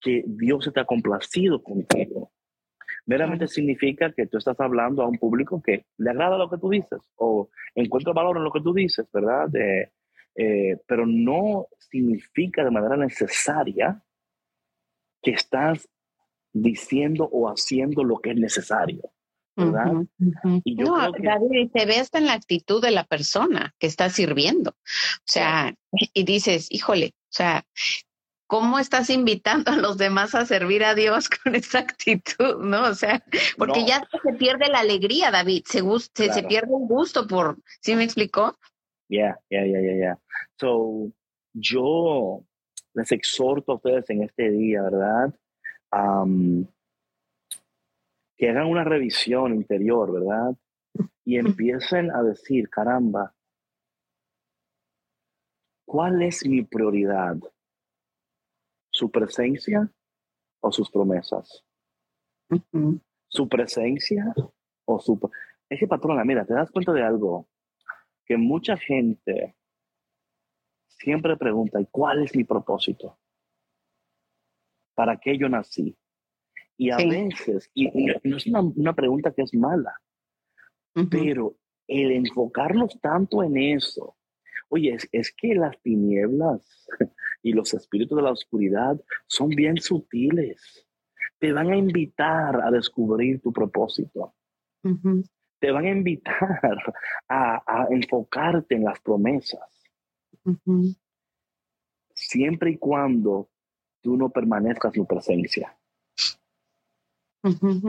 [0.00, 2.32] que Dios está complacido contigo.
[3.06, 6.68] Meramente significa que tú estás hablando a un público que le agrada lo que tú
[6.68, 9.48] dices o encuentra valor en lo que tú dices, ¿verdad?
[9.54, 14.02] Eh, pero no significa de manera necesaria
[15.22, 15.88] que estás
[16.52, 19.10] diciendo o haciendo lo que es necesario.
[19.58, 20.06] ¿Verdad?
[20.64, 24.08] Y yo no, David, se ve hasta en la actitud de la persona que está
[24.10, 24.70] sirviendo.
[24.70, 25.74] O sea,
[26.14, 27.64] y dices, híjole, o sea,
[28.46, 32.64] ¿cómo estás invitando a los demás a servir a Dios con esa actitud?
[32.64, 32.84] ¿No?
[32.84, 33.22] O sea,
[33.56, 38.04] porque ya se pierde la alegría, David, se, se, pierde el gusto por, ¿sí me
[38.04, 38.58] explicó?
[39.08, 40.18] Ya, ya, ya, ya, ya.
[40.58, 41.10] So,
[41.52, 42.44] yo
[42.94, 45.34] les exhorto a ustedes en este día, ¿verdad?
[48.38, 50.56] Que hagan una revisión interior, ¿verdad?
[51.24, 53.34] Y empiecen a decir, caramba,
[55.84, 57.36] ¿cuál es mi prioridad?
[58.90, 59.90] ¿Su presencia
[60.60, 61.64] o sus promesas?
[63.26, 64.32] ¿Su presencia
[64.86, 65.18] o su...
[65.68, 67.48] Es que patrona, mira, te das cuenta de algo,
[68.24, 69.56] que mucha gente
[70.86, 73.18] siempre pregunta, ¿y cuál es mi propósito?
[74.94, 75.96] ¿Para qué yo nací?
[76.80, 77.90] Y a veces, y,
[78.22, 80.00] no es una, pregunta que es mala,
[81.10, 81.56] pero
[81.88, 84.16] el enfocarnos tanto en eso,
[84.68, 86.86] oye, es, es, que las tinieblas
[87.42, 90.86] y los espíritus de la oscuridad son bien sutiles.
[91.40, 94.34] Te van a invitar a descubrir tu propósito.
[95.58, 96.94] Te van a invitar
[97.28, 99.68] a, enfocarte en las promesas.
[102.14, 103.50] Siempre y cuando
[104.00, 105.77] tú no permanezcas en su presencia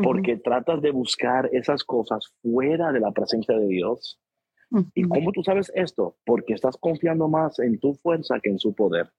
[0.04, 4.20] porque tratas de buscar esas cosas fuera de la presencia de Dios.
[4.94, 6.18] ¿Y cómo tú sabes esto?
[6.26, 9.10] Porque estás confiando más en tu fuerza que en su poder.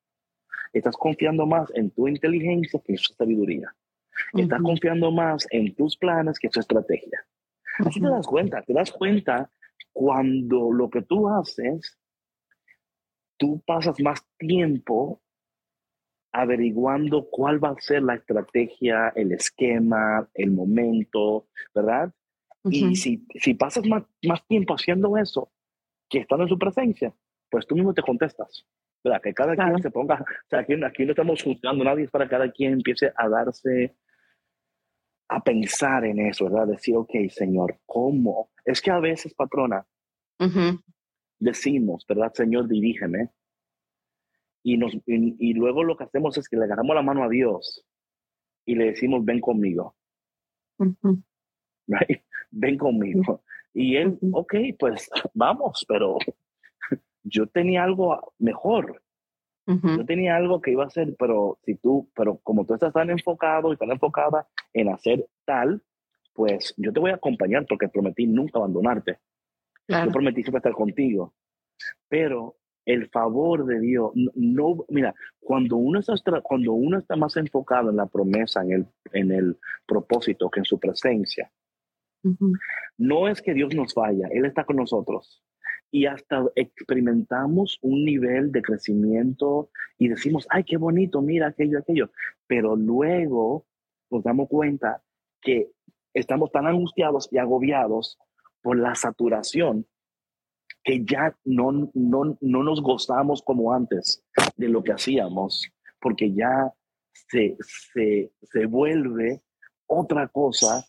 [0.73, 3.75] Estás confiando más en tu inteligencia que en su sabiduría.
[4.35, 7.27] Estás confiando más en tus planes que en su estrategia.
[7.79, 9.51] Así te das cuenta, te das cuenta
[9.93, 11.99] cuando lo que tú haces,
[13.37, 15.21] tú pasas más tiempo
[16.33, 22.13] averiguando cuál va a ser la estrategia, el esquema, el momento, ¿verdad?
[22.65, 25.51] Y si, si pasas más, más tiempo haciendo eso
[26.09, 27.15] que estando en su presencia,
[27.51, 28.67] pues tú mismo te contestas.
[29.03, 29.21] ¿verdad?
[29.23, 32.29] Que cada quien se ponga, o sea, aquí, aquí no estamos juzgando, nadie es para
[32.29, 33.97] cada quien empiece a darse
[35.29, 36.67] a pensar en eso, ¿verdad?
[36.67, 38.51] Decir, ok, Señor, ¿cómo?
[38.65, 39.87] Es que a veces, patrona,
[41.39, 42.33] decimos, ¿verdad?
[42.35, 43.31] Señor, dirígeme.
[44.63, 47.87] Y, nos, y, luego lo que hacemos es que le agarramos la mano a Dios
[48.67, 49.97] y le decimos, ven conmigo.
[52.51, 53.43] Ven conmigo.
[53.73, 56.19] Y él, ok, pues vamos, pero
[57.23, 59.03] yo tenía algo mejor.
[59.67, 63.09] Yo tenía algo que iba a hacer, pero si tú, pero como tú estás tan
[63.09, 65.81] enfocado y tan enfocada en hacer tal,
[66.35, 69.19] pues yo te voy a acompañar porque prometí nunca abandonarte.
[69.87, 71.35] Yo prometí siempre estar contigo.
[72.09, 72.57] Pero
[72.93, 77.97] el favor de Dios, no, mira, cuando uno, está, cuando uno está más enfocado en
[77.97, 81.51] la promesa, en el, en el propósito que en su presencia,
[82.99, 85.43] no es que Dios nos falla, Él está con nosotros.
[85.93, 92.11] Y hasta experimentamos un nivel de crecimiento y decimos, ay, qué bonito, mira aquello, aquello.
[92.47, 93.67] Pero luego
[94.11, 95.03] nos damos cuenta
[95.41, 95.71] que
[96.15, 98.19] estamos tan angustiados y agobiados
[98.63, 99.87] por la saturación
[100.83, 104.25] que ya no, no, no nos gozamos como antes
[104.57, 106.73] de lo que hacíamos, porque ya
[107.13, 109.43] se, se, se vuelve
[109.87, 110.85] otra cosa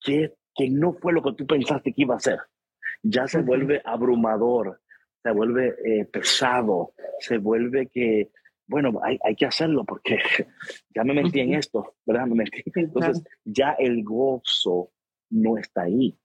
[0.00, 2.40] que que no fue lo que tú pensaste que iba a ser.
[3.04, 4.80] Ya se vuelve abrumador,
[5.22, 8.32] se vuelve eh, pesado, se vuelve que,
[8.66, 10.18] bueno, hay, hay, que hacerlo porque
[10.94, 12.26] ya me metí en esto, ¿verdad?
[12.26, 12.64] Me metí.
[12.74, 14.90] Entonces, ya el gozo
[15.30, 16.18] no está ahí.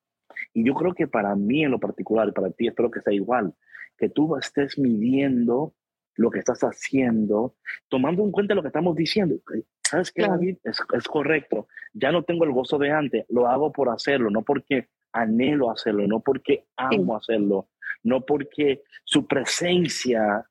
[0.54, 3.54] Y yo creo que para mí en lo particular, para ti espero que sea igual,
[3.98, 5.74] que tú estés midiendo
[6.16, 7.56] lo que estás haciendo,
[7.90, 9.36] tomando en cuenta lo que estamos diciendo.
[9.84, 10.58] ¿Sabes qué, David?
[10.64, 11.68] Es, es, correcto.
[11.94, 13.26] Ya no tengo el gozo de antes.
[13.30, 17.70] Lo hago por hacerlo, no porque anhelo hacerlo, no porque amo hacerlo,
[18.04, 20.46] no porque su presencia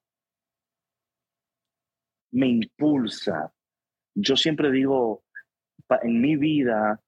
[2.33, 3.53] me impulsa.
[4.15, 5.25] Yo siempre digo,
[6.03, 7.01] en mi vida,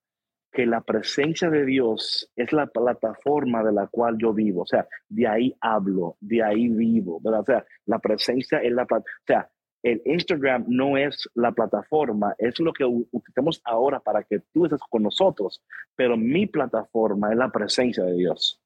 [0.54, 4.62] que la presencia de Dios es la plataforma de la cual yo vivo.
[4.62, 7.40] O sea, de ahí hablo, de ahí vivo, ¿verdad?
[7.40, 9.20] O sea, la presencia es la plataforma.
[9.22, 9.50] O sea,
[9.82, 14.80] el Instagram no es la plataforma, es lo que utilizamos ahora para que tú estés
[14.88, 15.62] con nosotros,
[15.94, 18.62] pero mi plataforma es la presencia de Dios.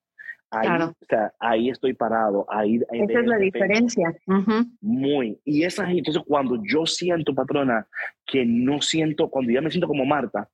[0.50, 2.46] Ahí, o sea, ahí estoy parado.
[2.48, 4.14] Ahí, Esa es la diferencia.
[4.80, 5.40] Muy.
[5.44, 7.86] Y es ahí, entonces cuando yo siento, patrona,
[8.24, 10.48] que no siento, cuando ya me siento como Marta,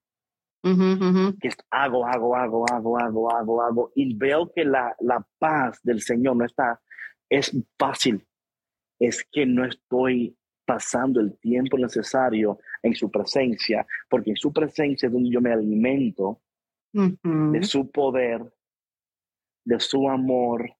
[1.41, 6.01] que hago, hago, hago, hago, hago, hago, hago, y veo que la, la paz del
[6.01, 6.81] Señor no está,
[7.29, 8.27] es fácil.
[8.99, 15.07] Es que no estoy pasando el tiempo necesario en su presencia, porque en su presencia
[15.07, 16.41] es donde yo me alimento
[16.93, 18.41] de su poder,
[19.65, 20.71] de su amor.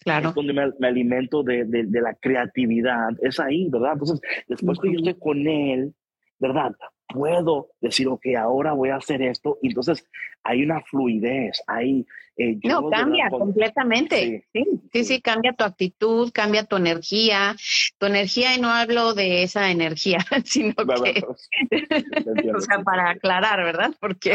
[0.00, 0.30] Claro.
[0.30, 3.10] Es donde me, alimento de, de, la creatividad.
[3.22, 3.92] Es ahí, ¿verdad?
[3.92, 5.94] Entonces, después que yo estoy con él,
[6.42, 6.72] ¿verdad?
[7.12, 9.58] puedo decir, ok, ahora voy a hacer esto.
[9.62, 10.04] Y entonces
[10.42, 12.06] hay una fluidez, hay...
[12.36, 14.46] Eh, no, cambia completamente.
[14.54, 17.54] Sí sí, sí cambia tu actitud, cambia tu energía.
[17.98, 21.22] Tu energía, y no hablo de esa energía, sino que...
[22.56, 23.94] o sea, para aclarar, ¿verdad?
[24.00, 24.34] Porque...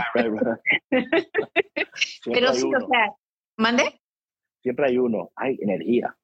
[2.26, 3.14] Pero sí, o sea,
[3.58, 4.00] ¿mande?
[4.62, 6.16] Siempre hay uno, hay energía.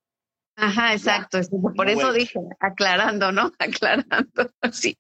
[0.56, 1.40] Ajá, exacto.
[1.76, 3.52] Por eso dije, aclarando, ¿no?
[3.60, 4.52] Aclarando.
[4.72, 4.98] Sí,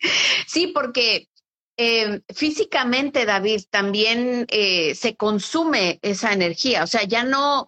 [0.47, 1.27] sí porque
[1.75, 7.67] eh, físicamente, David, también eh, se consume esa energía, o sea, ya no,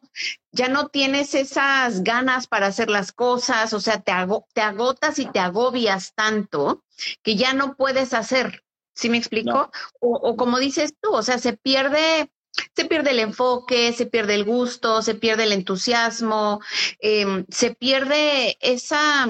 [0.52, 4.14] ya no tienes esas ganas para hacer las cosas, o sea, te,
[4.54, 6.84] te agotas y te agobias tanto
[7.24, 9.72] que ya no puedes hacer, ¿sí me explico?
[10.00, 12.32] O, como dices tú, o sea, se pierde,
[12.76, 16.62] se pierde el enfoque, se pierde el gusto, se pierde el entusiasmo,
[17.00, 19.28] em, se pierde esa,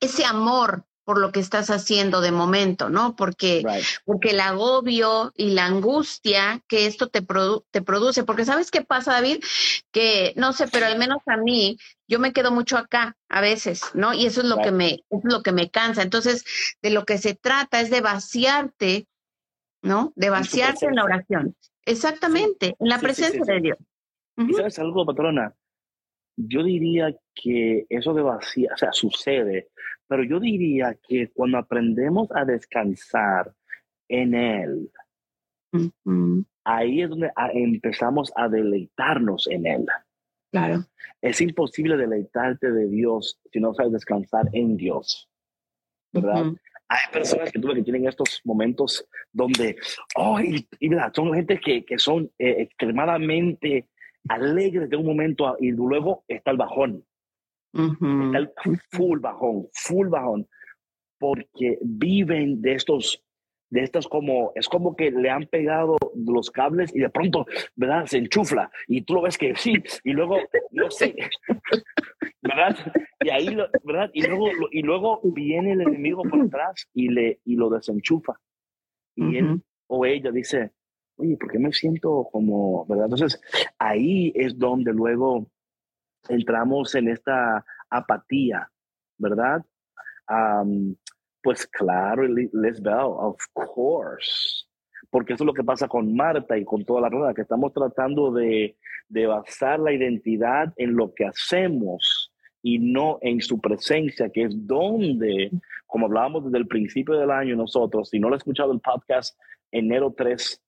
[0.00, 3.14] ese amor por lo que estás haciendo de momento, ¿no?
[3.14, 3.62] Porque,
[4.04, 7.20] porque el agobio y la angustia que esto te,
[7.70, 9.44] te produce, porque ¿sabes qué pasa, David?
[9.92, 13.82] Que no sé, pero al menos a mí, yo me quedo mucho acá a veces,
[13.92, 14.14] ¿no?
[14.14, 16.02] Y eso es lo que me, es lo que me cansa.
[16.02, 16.44] Entonces,
[16.80, 19.06] de lo que se trata es de vaciarte,
[19.82, 20.12] ¿no?
[20.16, 21.54] De vaciarte en la oración.
[21.86, 23.78] Exactamente, en la presencia de Dios.
[24.36, 25.54] ¿Y sabes algo, patrona?
[26.36, 29.68] Yo diría que eso de vaciar, o sea, sucede
[30.06, 33.54] pero yo diría que cuando aprendemos a descansar
[34.08, 34.90] en Él,
[36.64, 39.86] ahí es donde empezamos a deleitarnos en Él.
[40.52, 40.84] Claro.
[41.20, 45.28] Es imposible deleitarte de Dios si no sabes descansar en Dios.
[46.12, 46.52] ¿Verdad?
[46.94, 49.76] Hay personas que tuve que tienen estos momentos donde,
[50.14, 50.64] oh, y,
[51.12, 53.88] son gente que, que son eh, extremadamente
[54.28, 57.04] alegres de un momento y luego está el bajón.
[57.72, 58.52] El
[58.92, 60.46] full bajón, full bajón,
[61.18, 63.23] porque viven de estos,
[63.74, 67.44] de estas como, es como que le han pegado los cables y de pronto,
[67.74, 68.06] ¿verdad?
[68.06, 70.38] Se enchufla y tú lo ves que sí, y luego,
[70.70, 71.16] no sé,
[72.42, 72.76] ¿verdad?
[73.20, 74.10] Y ahí, ¿verdad?
[74.12, 78.34] Y luego, y luego viene el enemigo por atrás y, le, y lo desenchufa.
[79.16, 80.70] Y él o ella dice,
[81.16, 83.06] oye, ¿por qué me siento como, ¿verdad?
[83.06, 83.40] Entonces,
[83.80, 85.50] ahí es donde luego
[86.28, 88.70] entramos en esta apatía,
[89.18, 89.64] ¿verdad?
[91.44, 94.64] Pues claro, Lisbeth, of course.
[95.10, 97.72] Porque eso es lo que pasa con Marta y con toda la rueda, que estamos
[97.74, 98.76] tratando de,
[99.08, 102.32] de basar la identidad en lo que hacemos
[102.62, 105.50] y no en su presencia, que es donde,
[105.86, 109.38] como hablábamos desde el principio del año nosotros, si no lo he escuchado el podcast
[109.70, 110.62] enero 3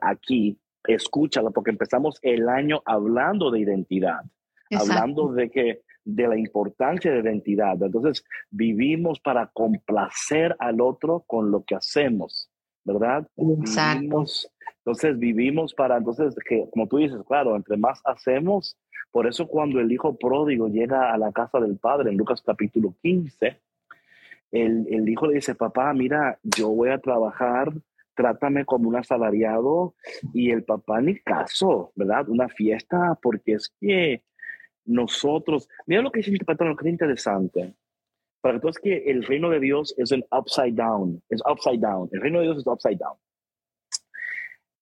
[0.00, 4.22] aquí, escúchalo, porque empezamos el año hablando de identidad,
[4.72, 7.82] hablando de que de la importancia de identidad.
[7.82, 12.50] Entonces, vivimos para complacer al otro con lo que hacemos,
[12.82, 13.28] ¿verdad?
[13.36, 14.24] Exacto.
[14.78, 18.78] entonces, vivimos para, entonces, que como tú dices, claro, entre más hacemos,
[19.10, 22.94] por eso cuando el hijo pródigo llega a la casa del padre en Lucas capítulo
[23.02, 23.60] 15,
[24.52, 27.70] el, el hijo le dice, papá, mira, yo voy a trabajar
[28.14, 29.94] trátame como un asalariado
[30.34, 32.28] y el papá ni caso, ¿verdad?
[32.28, 34.24] Una fiesta, porque es que
[34.88, 37.74] nosotros, mira lo que dice el patrón, lo que es interesante.
[38.40, 42.08] Para que es que el reino de Dios es el upside down, es upside down,
[42.12, 43.16] el reino de Dios es upside down.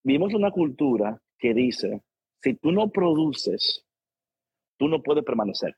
[0.05, 2.03] Vivimos una cultura que dice,
[2.43, 3.85] si tú no produces,
[4.79, 5.77] tú no puedes permanecer.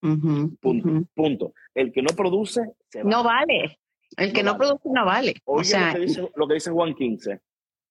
[0.00, 3.10] punto, punto, El que no produce, se va.
[3.10, 3.78] No vale.
[4.16, 5.34] El que no, produce no vale.
[5.44, 7.40] Oye, o sea, lo, que dice, lo que dice Juan 15,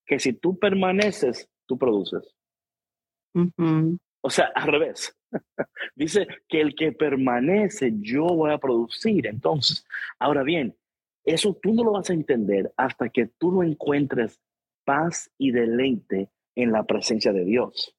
[0.05, 2.23] que si tú permaneces, tú produces.
[4.22, 5.15] O sea, al revés.
[5.95, 9.28] dice que el que permanece, yo voy a producir.
[9.28, 9.86] Entonces,
[10.20, 10.76] ahora bien,
[11.24, 14.39] eso tú no lo vas a entender hasta que tú no encuentres
[14.86, 17.93] paz y deleite en la presencia de Dios.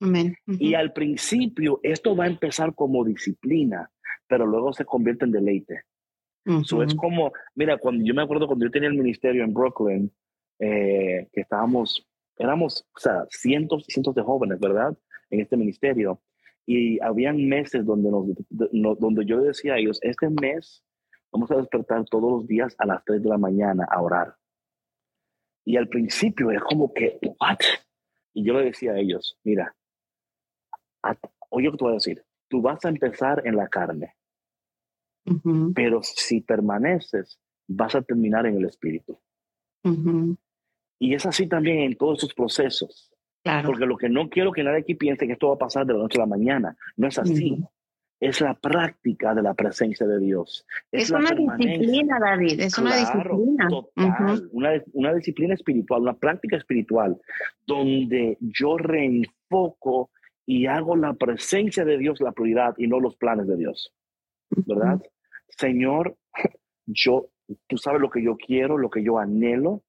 [0.00, 0.34] Amén.
[0.46, 3.90] Y al principio esto va a empezar como disciplina,
[4.26, 5.84] pero luego se convierte en deleite
[6.84, 10.12] es como, mira, cuando yo me acuerdo cuando yo tenía el ministerio en Brooklyn,
[10.58, 12.06] eh, que estábamos,
[12.38, 14.96] éramos, o sea, cientos y cientos de jóvenes, ¿verdad?
[15.30, 16.20] En este ministerio.
[16.66, 20.84] Y habían meses donde, nos, donde yo decía a ellos, este mes
[21.32, 24.34] vamos a despertar todos los días a las 3 de la mañana a orar.
[25.64, 27.58] Y al principio era como que, ¿what?
[28.34, 29.74] Y yo le decía a ellos, mira,
[31.50, 34.14] oye lo que te voy a decir, tú vas a empezar en la carne
[35.74, 39.18] pero si permaneces, vas a terminar en el espíritu.
[40.98, 43.09] Y es así también en todos esos procesos.
[43.42, 45.94] Porque lo que no quiero que nadie aquí piense que esto va a pasar de
[45.94, 46.76] la noche a la mañana.
[46.96, 47.62] No es así.
[48.20, 50.66] Es la práctica de la presencia de Dios.
[50.92, 52.60] Es, una disciplina, David.
[52.60, 53.68] Es una disciplina.
[54.52, 57.18] una, una disciplina espiritual, una práctica espiritual,
[57.66, 60.10] donde yo reenfoco
[60.44, 63.94] y hago la presencia de Dios la prioridad y no los planes de Dios.
[64.50, 65.00] ¿Verdad?
[65.48, 66.16] Señor,
[66.86, 67.30] yo,
[67.68, 69.82] tú sabes lo que yo quiero, lo que yo anhelo,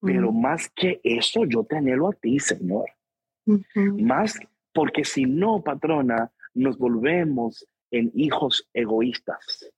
[0.00, 2.86] pero más que eso, yo te anhelo a ti, Señor.
[3.74, 4.38] Más,
[4.72, 9.70] porque si no, patrona, nos volvemos en hijos egoístas.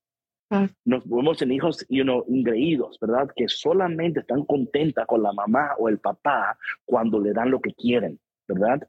[0.51, 0.69] Ah.
[0.85, 3.31] Nos volvemos en hijos you know, ingreídos, ¿verdad?
[3.35, 7.73] Que solamente están contentas con la mamá o el papá cuando le dan lo que
[7.73, 8.87] quieren, ¿verdad?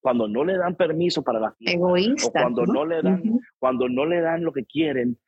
[0.00, 2.86] Cuando no le dan permiso para la fiesta, o cuando ¿no?
[2.86, 5.18] le dan, cuando no le dan lo que quieren,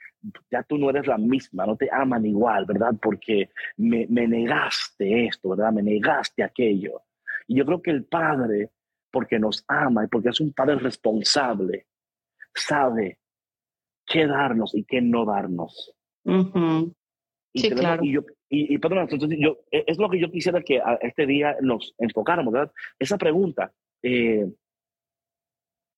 [0.51, 2.95] ya tú no eres la misma, no te aman igual, ¿verdad?
[3.01, 5.73] Porque me, negaste esto, ¿verdad?
[5.73, 7.03] Me negaste aquello.
[7.47, 8.71] Y yo creo que el Padre,
[9.11, 11.87] porque nos ama y porque es un Padre responsable,
[12.55, 13.19] sabe
[14.07, 15.95] qué darnos y qué no darnos.
[16.25, 18.05] y, sí, claro.
[18.05, 21.57] y, yo, y, perdón, entonces yo, e, es lo que yo quisiera que este día
[21.61, 22.73] nos enfocáramos, ¿verdad?
[22.99, 24.53] Esa pregunta, eh,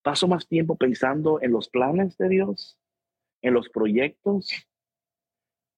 [0.02, 2.78] ¿paso más tiempo pensando en los planes de Dios
[3.42, 4.66] en los proyectos,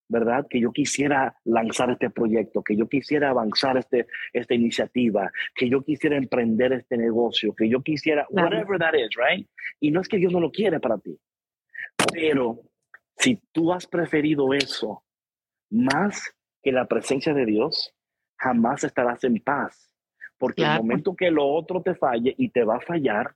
[0.08, 0.46] ¿verdad?
[0.48, 5.82] Que yo quisiera lanzar este proyecto, que yo quisiera avanzar este, esta iniciativa, que yo
[5.82, 9.48] quisiera emprender este negocio, que yo quisiera, whatever that is, right?
[9.80, 11.18] Y no es que Dios no lo quiere para ti,
[12.12, 12.60] pero
[13.16, 15.02] si tú has preferido eso
[15.70, 17.94] más que la presencia de Dios,
[18.36, 19.90] jamás estarás en paz.
[20.36, 23.34] Porque el momento que lo otro te falle y te va a fallar,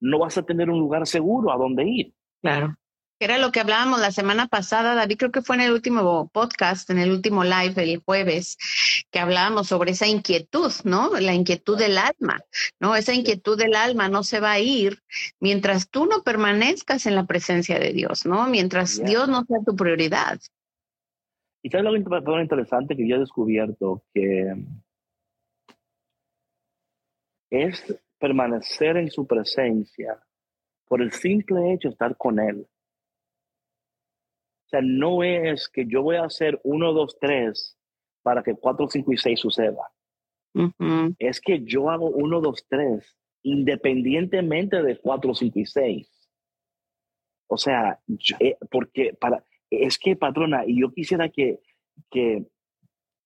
[0.00, 2.14] no vas a tener un lugar seguro a donde ir.
[2.40, 2.79] Claro
[3.20, 6.88] era lo que hablábamos la semana pasada, David, creo que fue en el último podcast,
[6.88, 8.56] en el último live el jueves,
[9.10, 11.10] que hablábamos sobre esa inquietud, ¿no?
[11.20, 12.40] La inquietud del alma,
[12.80, 12.96] ¿no?
[12.96, 15.02] Esa inquietud del alma no se va a ir
[15.38, 18.48] mientras tú no permanezcas en la presencia de Dios, ¿no?
[18.48, 20.40] Mientras Dios no sea tu prioridad.
[21.62, 24.54] Y sabes algo interesante que yo he descubierto que
[27.50, 27.84] es
[28.18, 30.18] permanecer en su presencia
[30.86, 32.66] por el simple hecho de estar con Él.
[34.70, 37.76] O sea, no es que yo voy a hacer uno, dos, tres
[38.22, 39.82] para que cuatro, cinco y seis suceda.
[41.18, 46.28] Es que yo hago uno, dos, tres independientemente de cuatro, cinco y seis.
[47.48, 47.98] O sea,
[48.38, 51.58] eh, porque para, es que patrona, y yo quisiera que,
[52.08, 52.46] que,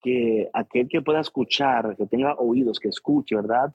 [0.01, 3.75] que aquel que pueda escuchar, que tenga oídos, que escuche, ¿verdad?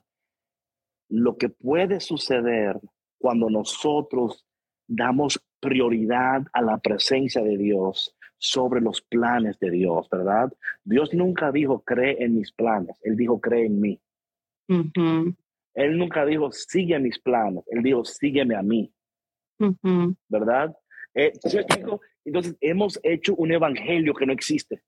[1.08, 2.80] Lo que puede suceder
[3.18, 4.44] cuando nosotros
[4.90, 10.52] damos prioridad a la presencia de Dios sobre los planes de Dios, ¿verdad?
[10.82, 14.00] Dios nunca dijo, cree en mis planes, Él dijo, cree en mí.
[15.74, 18.92] Él nunca dijo, sigue mis planes, Él dijo, sígueme a mí,
[20.28, 20.76] ¿verdad?
[21.14, 21.32] Eh,
[22.24, 24.82] entonces, hemos hecho un evangelio que no existe.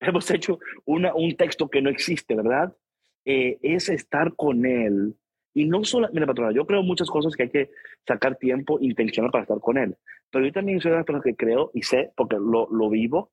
[0.00, 2.74] Hemos hecho una, un texto que no existe, ¿verdad?
[3.24, 5.16] Eh, es estar con Él
[5.54, 7.70] y no solo, mira, patrona, yo creo muchas cosas que hay que
[8.06, 9.96] sacar tiempo intencional para estar con él.
[10.30, 13.30] Pero yo también soy una persona que creo y sé, porque lo, lo vivo,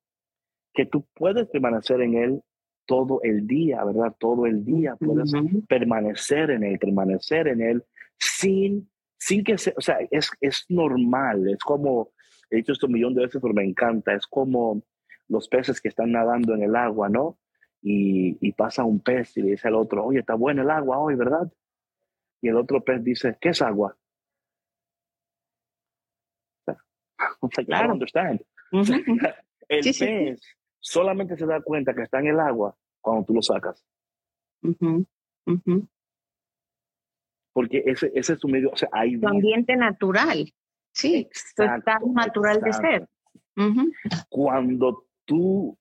[0.73, 2.41] que tú puedes permanecer en él
[2.85, 4.15] todo el día, ¿verdad?
[4.19, 5.31] Todo el día puedes
[5.67, 7.83] permanecer en él, permanecer en él
[8.17, 12.11] sin, sin que sea, o sea, es, es normal, es como,
[12.49, 14.81] he dicho esto un millón de veces, pero me encanta, es como
[15.27, 17.37] los peces que están nadando en el agua, ¿no?
[17.81, 20.97] Y, y pasa un pez y le dice al otro, oye, está bueno el agua
[20.99, 21.49] hoy, ¿verdad?
[22.41, 23.95] Y el otro pez dice, ¿qué es agua?
[27.65, 27.93] claro.
[27.93, 28.41] understand.
[29.67, 30.41] el pez
[30.79, 33.83] solamente se da cuenta que está en el agua cuando tú lo sacas.
[37.53, 39.19] Porque ese, ese es su medio, o sea, hay...
[39.19, 40.53] Tu ambiente natural,
[40.93, 43.09] sí, tu estado natural de ser.
[44.29, 45.78] Cuando tú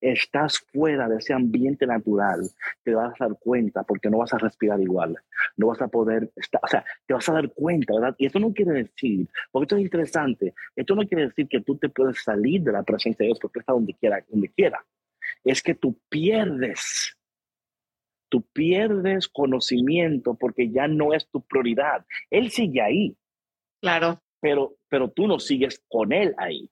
[0.00, 2.40] estás fuera de ese ambiente natural,
[2.82, 5.16] te vas a dar cuenta porque no vas a respirar igual,
[5.56, 8.14] no vas a poder, estar, o sea, te vas a dar cuenta, ¿verdad?
[8.18, 11.76] Y esto no quiere decir, porque esto es interesante, esto no quiere decir que tú
[11.76, 14.84] te puedes salir de la presencia de Dios porque está donde quiera, donde quiera.
[15.44, 17.16] Es que tú pierdes,
[18.28, 22.04] tú pierdes conocimiento porque ya no es tu prioridad.
[22.30, 23.16] Él sigue ahí.
[23.80, 24.20] Claro.
[24.40, 26.70] Pero, pero tú no sigues con él ahí.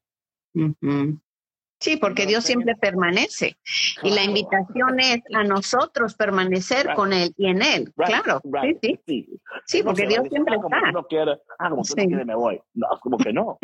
[1.80, 3.56] Sí, porque Dios siempre permanece.
[4.02, 7.92] Y la invitación es a nosotros permanecer con Él y en Él.
[7.94, 8.40] claro.
[8.82, 9.40] Sí, sí.
[9.64, 10.92] Sí, porque Dios siempre ah, está.
[10.92, 12.60] No quiere, ah, como tú no quieres, me voy.
[12.74, 13.58] No, como que no.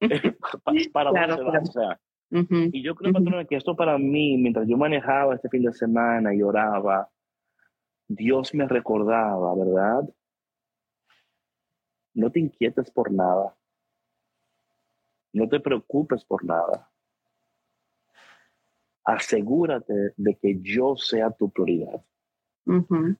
[0.92, 1.62] para claro, claro.
[1.62, 2.00] o sea.
[2.30, 3.12] Y yo creo
[3.48, 7.08] que esto para mí, mientras yo manejaba este fin de semana y oraba,
[8.06, 10.08] Dios me recordaba, ¿verdad?
[12.14, 13.56] No te inquietes por nada.
[15.32, 16.88] No te preocupes por nada
[19.08, 22.02] asegúrate de que yo sea tu prioridad.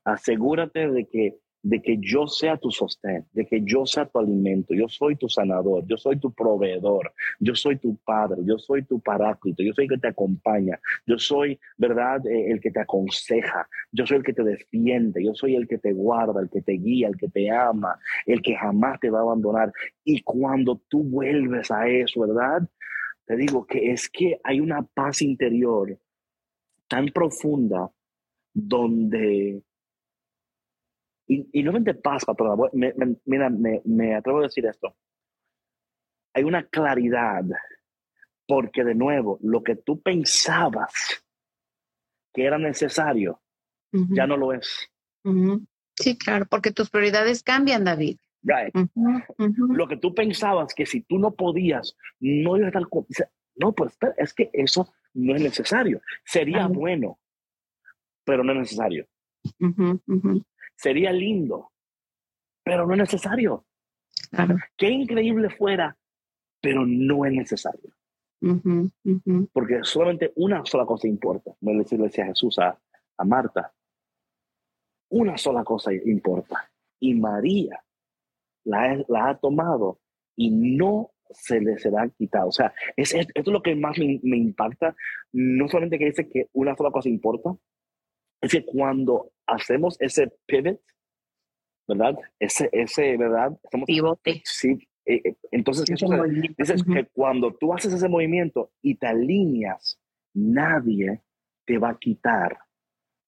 [0.05, 4.75] Asegúrate de que, de que yo sea tu sostén, de que yo sea tu alimento.
[4.75, 9.01] Yo soy tu sanador, yo soy tu proveedor, yo soy tu padre, yo soy tu
[9.01, 13.67] paráclito, yo soy el que te acompaña, yo soy, ¿verdad?, eh, el que te aconseja,
[13.91, 16.73] yo soy el que te defiende, yo soy el que te guarda, el que te
[16.73, 19.73] guía, el que te ama, el que jamás te va a abandonar.
[20.05, 22.69] Y cuando tú vuelves a eso, ¿verdad?
[23.29, 26.01] Te digo que es que hay una paz interior
[26.89, 27.93] tan profunda
[28.55, 29.63] donde,
[31.27, 32.71] y, no mente paz, patrona,
[33.27, 34.97] mira, me, atrevo a decir esto,
[36.33, 37.45] hay una claridad,
[38.47, 41.23] porque de nuevo, lo que tú pensabas
[42.33, 43.43] que era necesario,
[43.93, 44.91] ya no lo es.
[45.97, 48.17] Sí, claro, porque tus prioridades cambian, David.
[49.69, 53.31] Lo que tú pensabas que si tú no podías, no ibas a estar.
[53.57, 56.01] No, pues es que eso no es necesario.
[56.25, 57.19] Sería bueno,
[58.25, 59.07] pero no es necesario.
[60.77, 61.73] Sería lindo,
[62.63, 63.67] pero no es necesario.
[64.77, 65.97] Qué increíble fuera,
[66.61, 67.93] pero no es necesario.
[69.53, 71.53] Porque solamente una sola cosa importa.
[71.61, 72.79] Me le decía Jesús a,
[73.17, 73.73] a Marta.
[75.11, 76.71] Una sola cosa importa.
[77.01, 77.83] Y María
[78.65, 80.01] la, ha tomado
[80.37, 82.49] y no se le será quitado.
[82.49, 84.95] O sea, es, esto es lo que más me, impacta.
[85.33, 87.57] No solamente que dice que una sola cosa importa,
[88.41, 90.81] es que cuando hacemos ese pivot,
[91.87, 92.17] ¿verdad?
[92.39, 93.59] Ese, ese ¿verdad?
[93.87, 94.43] Pivote.
[94.45, 94.79] Sí.
[95.07, 99.99] Eh, eh, entonces, es que cuando tú haces ese movimiento y te alineas,
[100.35, 101.23] nadie
[101.65, 102.59] te va a quitar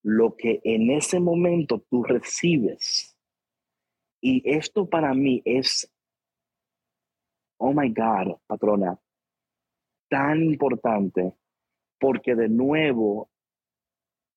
[0.03, 3.10] lo que en ese momento tú recibes
[4.21, 5.91] y esto para mí es,
[7.59, 8.99] oh my God, patrona,
[10.09, 11.35] tan importante
[11.99, 13.31] porque de nuevo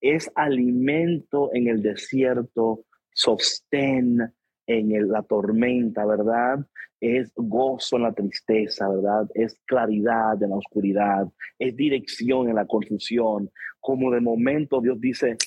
[0.01, 4.33] es alimento en el desierto, sostén
[4.67, 6.59] en la tormenta, ¿verdad?
[6.99, 9.29] Es gozo en la tristeza, ¿verdad?
[9.33, 11.27] Es claridad en la oscuridad,
[11.57, 13.49] es dirección en la confusión.
[13.79, 15.37] Como de momento Dios dice,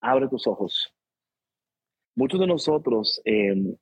[0.00, 0.95] abre tus ojos.
[2.16, 3.76] Muchos de nosotros, em,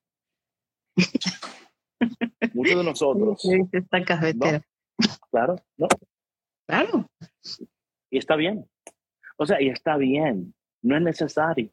[2.55, 3.49] muchos de nosotros.
[3.72, 4.61] Esta cafetera.
[5.30, 5.87] Claro, no.
[6.66, 7.07] Claro.
[8.11, 8.68] Y está bien.
[9.37, 10.55] O sea, y está bien.
[10.82, 11.70] No es necesario.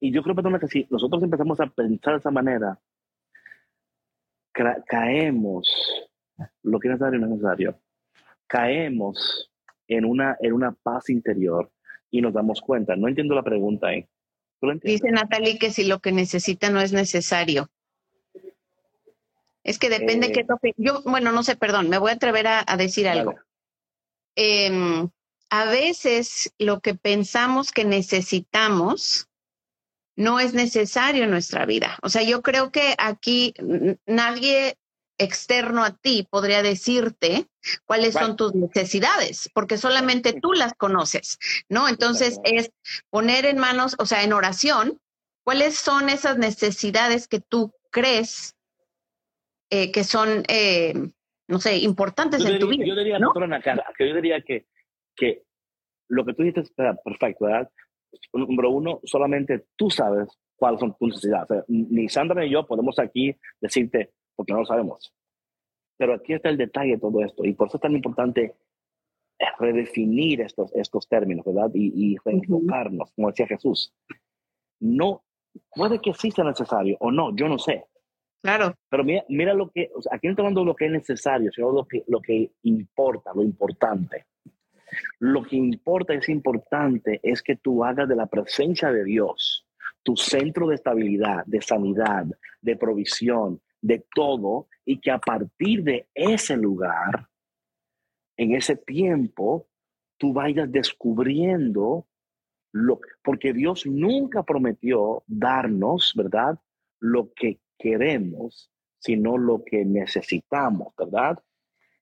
[0.00, 2.78] Y yo creo, que si nosotros empezamos a pensar de esa manera,
[4.86, 5.68] caemos,
[6.62, 7.80] lo que es necesario no es necesario,
[8.46, 9.50] caemos
[9.88, 11.70] en una, en una paz interior
[12.10, 12.96] y nos damos cuenta.
[12.96, 13.94] No entiendo la pregunta
[14.82, 17.70] Dice Natalie que si lo que necesita no es necesario.
[19.62, 20.74] Es que depende qué toque.
[20.76, 23.34] Yo, bueno, no sé, perdón, me voy a atrever a, decir algo.
[24.36, 25.08] Em,
[25.48, 29.28] a veces lo que pensamos que necesitamos
[30.16, 31.98] no es necesario en nuestra vida.
[32.02, 33.54] O sea, yo creo que aquí
[34.06, 34.76] nadie
[35.18, 37.48] externo a ti podría decirte
[37.84, 41.38] cuáles son tus necesidades, porque solamente tú las conoces,
[41.68, 41.88] ¿no?
[41.88, 42.70] Entonces es
[43.10, 45.00] poner en manos, o sea, en oración,
[45.44, 48.56] cuáles son esas necesidades que tú crees
[49.70, 50.94] eh, que son, eh,
[51.48, 52.84] no sé, importantes en tu vida.
[52.84, 53.32] Yo diría, ¿no?
[53.32, 54.66] que yo diría que,
[55.16, 55.42] que
[56.08, 57.70] lo que tú dices está perfecto, ¿verdad?
[58.32, 61.64] número uno, solamente tú sabes cuáles son tus necesidades.
[61.68, 65.12] ni Sandra ni yo podemos aquí decirte, porque no lo sabemos.
[65.96, 68.54] Pero aquí está el detalle de todo esto, y por eso es tan importante
[69.58, 71.70] redefinir estos, estos términos, ¿verdad?
[71.74, 73.92] Y, y reenfocarnos, como decía Jesús.
[74.80, 75.22] No,
[75.74, 77.84] puede que sí sea necesario o no, yo no sé.
[78.42, 78.74] Claro.
[78.90, 80.92] Pero mira, mira lo que, o sea, aquí no estamos hablando de lo que es
[80.92, 84.26] necesario, sino lo que, lo que importa, lo importante.
[85.18, 89.66] Lo que importa, es importante, es que tú hagas de la presencia de Dios
[90.02, 92.26] tu centro de estabilidad, de sanidad,
[92.60, 97.28] de provisión, de todo, y que a partir de ese lugar,
[98.38, 99.68] en ese tiempo,
[100.16, 102.06] tú vayas descubriendo
[102.72, 106.58] lo, porque Dios nunca prometió darnos, ¿verdad?
[106.98, 111.38] Lo que queremos, sino lo que necesitamos, ¿verdad?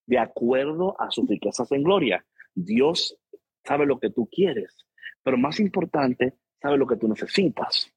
[0.06, 2.24] De acuerdo a sus riquezas en gloria.
[2.54, 3.18] Dios
[3.64, 4.86] sabe lo que tú quieres,
[5.24, 7.92] pero más importante, sabe lo que tú necesitas.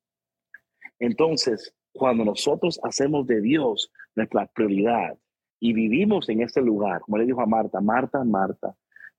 [0.97, 5.17] Entonces, cuando nosotros hacemos de Dios nuestra prioridad
[5.59, 8.75] y vivimos en este lugar, como le dijo a Marta, Marta, Marta,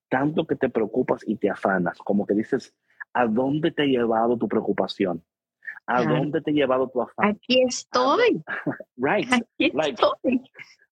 [0.09, 2.75] tanto que te preocupas y te afanas, como que dices,
[3.13, 5.25] ¿a dónde te ha llevado tu preocupación?
[5.89, 7.31] ¿A dónde te ha llevado tu afán?
[7.31, 8.43] Aquí estoy.
[8.97, 9.33] right.
[9.33, 10.43] Aquí estoy.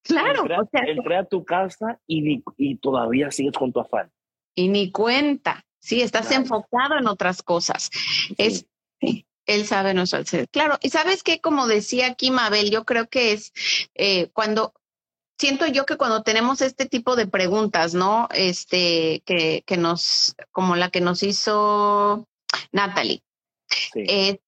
[0.03, 0.45] Claro.
[0.73, 4.11] Entré, a tu casa y, y todavía sigues con tu afán
[4.55, 5.65] y ni cuenta.
[5.81, 7.91] Sí, estás enfocado en otras cosas.
[8.39, 8.67] Es,
[9.47, 10.49] él sabe nuestro ser.
[10.49, 13.53] Claro, y sabes que, como decía aquí Mabel, yo creo que es
[13.95, 14.73] eh, cuando
[15.39, 18.29] siento yo que cuando tenemos este tipo de preguntas, ¿no?
[18.33, 22.27] Este, que, que nos, como la que nos hizo
[22.73, 23.23] Natalie,
[23.95, 24.39] eh,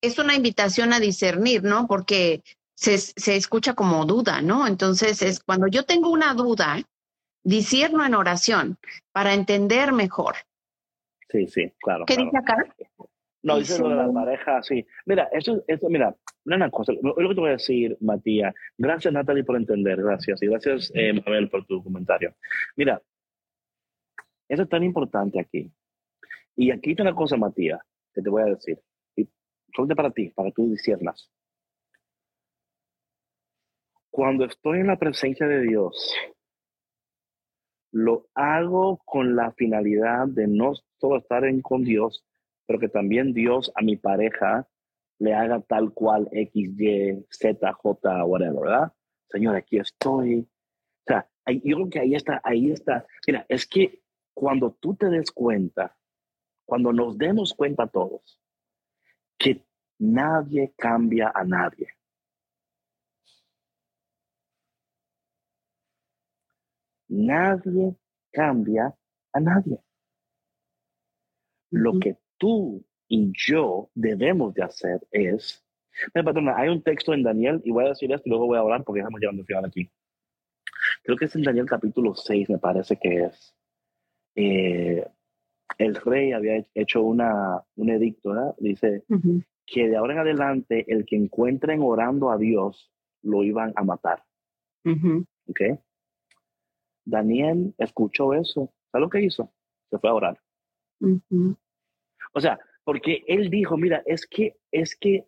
[0.00, 1.86] es una invitación a discernir, ¿no?
[1.86, 2.42] Porque
[2.74, 4.66] se, se, escucha como duda, ¿no?
[4.66, 6.82] Entonces, es cuando yo tengo una duda,
[7.42, 8.78] discierno en oración
[9.12, 10.36] para entender mejor.
[11.30, 12.04] Sí, sí, claro.
[12.06, 12.56] ¿Qué dice acá?
[13.44, 14.86] No, dice lo de la pareja, sí.
[15.04, 16.16] Mira, eso, eso, mira,
[16.46, 20.46] una cosa, lo que te voy a decir, Matías, gracias Natalie por entender, gracias, y
[20.46, 22.34] gracias eh, Mabel por tu comentario.
[22.74, 23.02] Mira,
[24.48, 25.70] eso es tan importante aquí.
[26.56, 27.80] Y aquí está una cosa, Matías,
[28.14, 28.80] que te voy a decir,
[29.14, 29.28] y
[29.74, 31.30] solamente para ti, para que tú disiernas.
[34.10, 36.14] Cuando estoy en la presencia de Dios,
[37.92, 42.24] lo hago con la finalidad de no solo estar en con Dios,
[42.66, 44.68] pero que también Dios a mi pareja
[45.18, 48.92] le haga tal cual X, Y, Z, J, whatever, ¿verdad?
[49.28, 50.40] Señor, aquí estoy.
[50.40, 53.06] O sea, yo creo que ahí está, ahí está.
[53.26, 54.02] Mira, es que
[54.34, 55.96] cuando tú te des cuenta,
[56.66, 58.40] cuando nos demos cuenta todos,
[59.38, 59.64] que
[59.98, 61.88] nadie cambia a nadie.
[67.08, 67.96] Nadie
[68.32, 68.94] cambia
[69.32, 69.78] a nadie.
[71.70, 75.64] Lo que tú y yo debemos de hacer es...
[76.14, 78.84] hay un texto en Daniel, y voy a decir esto y luego voy a hablar
[78.84, 79.90] porque estamos llevando el final aquí.
[81.02, 83.54] Creo que es en Daniel capítulo 6, me parece que es.
[84.36, 85.06] Eh,
[85.78, 88.54] el rey había hecho una, un edicto, ¿verdad?
[88.58, 89.04] Dice
[89.66, 94.22] que de ahora en adelante el que encuentren orando a Dios lo iban a matar.
[95.48, 95.60] ¿Ok?
[97.04, 98.72] Daniel escuchó eso.
[98.90, 99.52] ¿Sabes lo que hizo?
[99.90, 100.38] Se fue a orar.
[102.34, 105.26] O sea, porque él dijo, mira, es que, es que,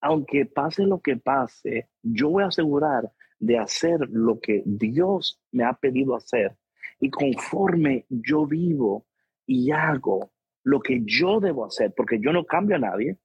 [0.00, 5.64] aunque pase lo que pase, yo voy a asegurar de hacer lo que Dios me
[5.64, 6.56] ha pedido hacer.
[7.00, 9.06] Y conforme yo vivo
[9.46, 10.30] y hago
[10.62, 13.18] lo que yo debo hacer, porque yo no cambio a nadie.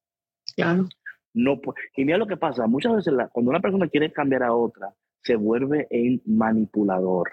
[0.55, 0.89] Claro.
[1.33, 1.61] No,
[1.95, 5.35] y mira lo que pasa, muchas veces cuando una persona quiere cambiar a otra, se
[5.35, 7.29] vuelve en manipulador.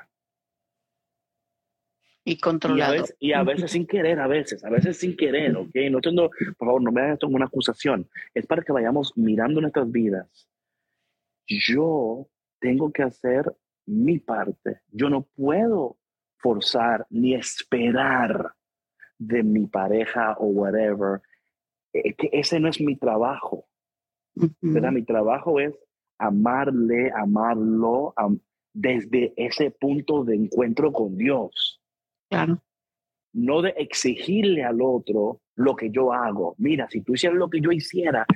[2.28, 3.04] Y controlado.
[3.20, 5.70] Y a, veces, sin querer, a veces, a veces sin querer, ¿ok?
[5.92, 8.08] No tengo, por favor, no me hagan esto como una acusación.
[8.34, 10.50] Es para que vayamos mirando nuestras vidas.
[11.46, 12.26] Yo
[12.58, 13.54] tengo que hacer
[13.86, 14.80] mi parte.
[14.90, 15.98] Yo no puedo
[16.38, 18.54] forzar ni esperar
[19.18, 21.20] de mi pareja o whatever.
[21.92, 23.68] Eh, que ese no es mi trabajo.
[24.60, 25.78] Mi trabajo es
[26.18, 28.14] amarle, amarlo
[28.74, 31.80] desde ese punto de encuentro con Dios.
[32.28, 32.62] Claro.
[33.32, 36.54] No de exigirle al otro lo que yo hago.
[36.58, 38.26] Mira, si tú hicieras lo que yo hiciera,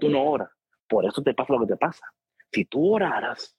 [0.00, 0.50] tú no oras.
[0.88, 2.04] Por eso te pasa lo que te pasa.
[2.50, 3.56] Si tú oraras,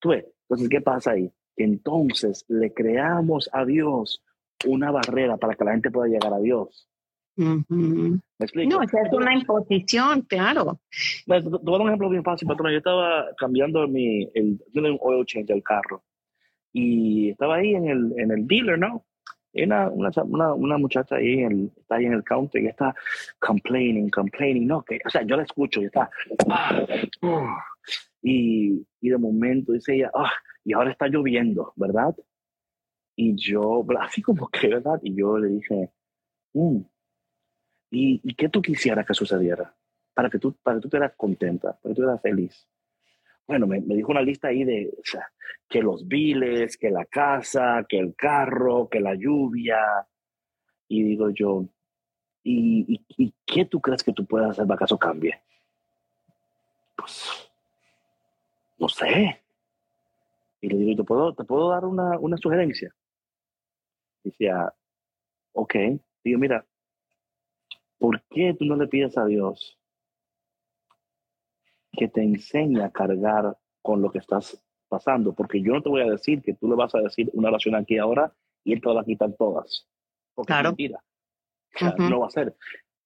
[0.00, 0.26] tú ves.
[0.42, 1.32] Entonces, ¿qué pasa ahí?
[1.56, 4.22] Entonces le creamos a Dios
[4.66, 6.88] una barrera para que la gente pueda llegar a Dios.
[7.36, 7.62] No,
[8.38, 10.80] es una imposición, claro.
[11.26, 12.72] Te voy a dar un ejemplo bien fácil, patrón.
[12.72, 16.02] Yo estaba cambiando mi, el, el oil change del carro
[16.78, 19.06] y estaba ahí en el, en el dealer, ¿no?
[19.54, 22.94] Una, una, una, muchacha ahí, en está ahí en el counter y está
[23.38, 26.10] complaining, complaining, no, que, o sea, yo la escucho y está,
[26.50, 26.86] ah,
[27.22, 27.64] ah".
[28.20, 30.30] y, y, de momento dice ella, ah,
[30.64, 32.14] y ahora está lloviendo, ¿verdad?
[33.16, 35.00] Y yo, así como que, ¿verdad?
[35.02, 35.90] Y yo le dije,
[36.52, 36.80] mm,
[37.90, 39.74] ¿y, ¿y qué tú quisieras que sucediera?
[40.12, 42.68] Para que tú, para que tú estuvieras contenta, para que tú estuvieras feliz
[43.46, 45.18] bueno, me, dijo una lista ahí de o
[45.68, 49.78] que los biles, que la casa, que el carro, que la lluvia.
[50.88, 51.64] Y digo yo,
[52.42, 55.40] ¿y, y, qué tú crees que tú puedes hacer para que eso cambie?
[56.96, 57.50] Pues,
[58.78, 59.40] no sé.
[60.60, 62.94] Y le digo, ¿te puedo, te puedo dar una, una sugerencia?
[64.24, 64.72] Decía,
[65.52, 65.74] ok.
[66.24, 66.64] Digo, mira,
[67.98, 69.78] ¿por qué tú no le pides a Dios
[71.96, 76.02] que te enseñe a cargar con lo que estás pasando, porque yo no te voy
[76.02, 78.32] a decir que tú le vas a decir una oración aquí ahora
[78.64, 79.86] y él te va a quitar todas.
[80.34, 80.70] Porque claro.
[80.70, 81.02] es mentira.
[82.10, 82.54] No va a ser.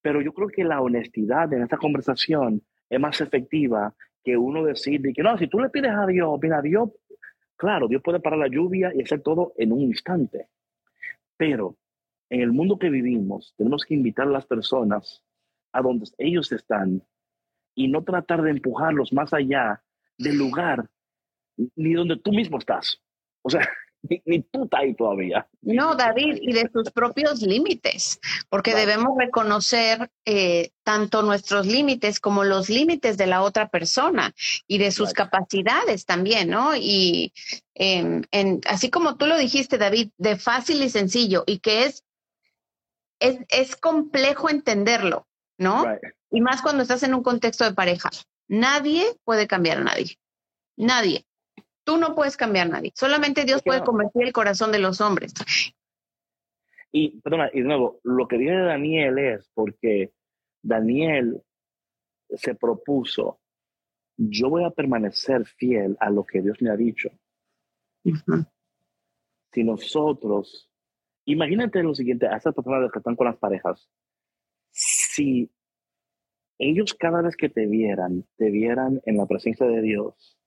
[0.03, 5.01] Pero yo creo que la honestidad en esta conversación es más efectiva que uno decir
[5.15, 6.91] que no, si tú le pides a Dios, mira, Dios,
[7.57, 10.49] claro, Dios puede parar la lluvia y hacer todo en un instante.
[11.37, 11.77] Pero
[12.29, 15.25] en el mundo que vivimos, tenemos que invitar a las personas
[15.73, 17.03] a donde ellos están
[17.75, 19.83] y no tratar de empujarlos más allá
[20.19, 20.89] del lugar
[21.77, 23.01] ni donde tú mismo estás.
[23.43, 23.69] O sea,
[24.25, 25.47] ni, tú estás ahí todavía.
[25.63, 32.45] No, David, y de sus propios límites, porque debemos reconocer eh, tanto nuestros límites como
[32.45, 34.35] los límites de la otra persona
[34.67, 36.75] y de sus capacidades también, ¿no?
[36.77, 37.33] Y
[37.75, 38.27] en,
[38.67, 42.05] así como tú lo dijiste, David, de fácil y sencillo, y que es,
[43.21, 45.27] es, es complejo entenderlo,
[45.59, 45.85] ¿no?
[46.31, 48.11] Y más cuando estás en un contexto de pareja.
[48.49, 50.17] Nadie puede cambiar a nadie.
[50.77, 51.27] Nadie.
[51.85, 52.93] Tú no puedes cambiar a nadie.
[52.95, 55.33] Solamente Dios puede convertir el corazón de los hombres.
[56.93, 60.13] Y, perdona, y de nuevo, lo que dice Daniel es porque
[60.63, 61.43] Daniel
[62.29, 63.41] se propuso,
[64.17, 67.11] yo voy a permanecer fiel a lo que Dios me ha dicho.
[69.53, 70.71] Si nosotros,
[71.25, 73.89] imagínate lo siguiente, a esas personas que están con las parejas,
[74.71, 75.51] si
[76.61, 80.39] ellos cada vez que te vieran, te vieran en la presencia de Dios,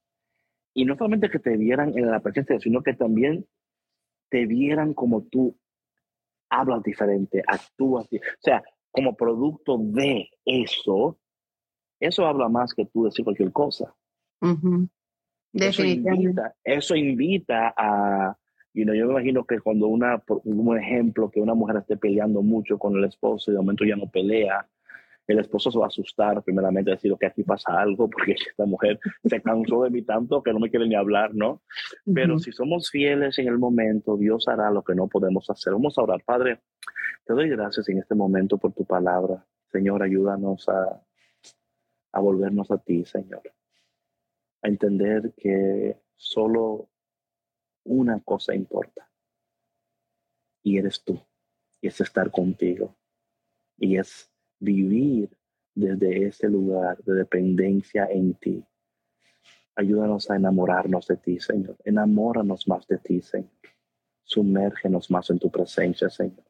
[0.73, 3.45] y no solamente que te vieran en la presencia sino que también
[4.29, 5.57] te vieran como tú
[6.49, 11.17] hablas diferente, actúas, o sea, como producto de eso,
[11.99, 13.93] eso habla más que tú decir cualquier cosa.
[15.51, 18.37] Eso invita, eso invita a,
[18.73, 21.97] you know, yo me imagino que cuando una, por un ejemplo, que una mujer esté
[21.97, 24.67] peleando mucho con el esposo y de momento ya no pelea,
[25.27, 28.99] el esposo se va a asustar, primeramente, decir que aquí pasa algo, porque esta mujer
[29.23, 31.61] se cansó de mí tanto que no me quiere ni hablar, ¿no?
[32.13, 35.73] Pero si somos fieles en el momento, Dios hará lo que no podemos hacer.
[35.73, 36.23] Vamos a orar.
[36.25, 36.61] Padre,
[37.25, 39.45] te doy gracias en este momento por tu palabra.
[39.71, 41.01] Señor, ayúdanos a,
[42.11, 43.41] a volvernos a ti, Señor.
[44.61, 46.89] A entender que solo
[47.85, 49.09] una cosa importa.
[50.63, 51.19] Y eres tú.
[51.81, 52.95] Y es estar contigo.
[53.77, 54.32] Y es
[54.63, 55.29] vivir
[55.75, 58.63] desde ese lugar de dependencia en ti.
[59.75, 61.75] Ayúdanos a enamorarnos de ti, Señor.
[61.83, 63.49] Enamóranos más de ti, Señor.
[64.23, 66.45] Sumérgenos más en tu presencia, Señor.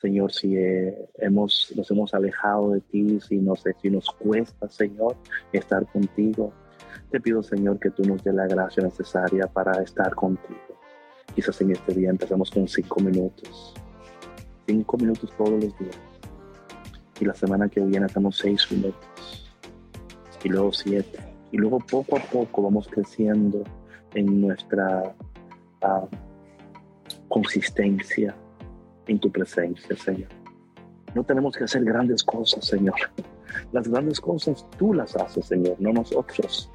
[0.00, 5.16] Señor, si eh, hemos, nos hemos alejado de ti, si nos, si nos cuesta, Señor,
[5.52, 6.52] estar contigo,
[7.10, 10.58] te pido, Señor, que tú nos dé la gracia necesaria para estar contigo.
[11.34, 13.74] Quizás en este día empezamos con cinco minutos.
[14.66, 16.09] Cinco minutos todos los días.
[17.20, 19.52] Y la semana que viene hacemos seis minutos.
[20.42, 23.64] Y luego siete y luego poco a poco vamos creciendo
[24.14, 25.14] en nuestra
[25.82, 26.06] ah,
[27.28, 28.34] consistencia
[29.06, 30.28] en tu presencia, Señor.
[31.14, 32.94] No tenemos que hacer grandes cosas, Señor.
[33.72, 36.70] Las grandes cosas tú las haces, Señor, no nosotros.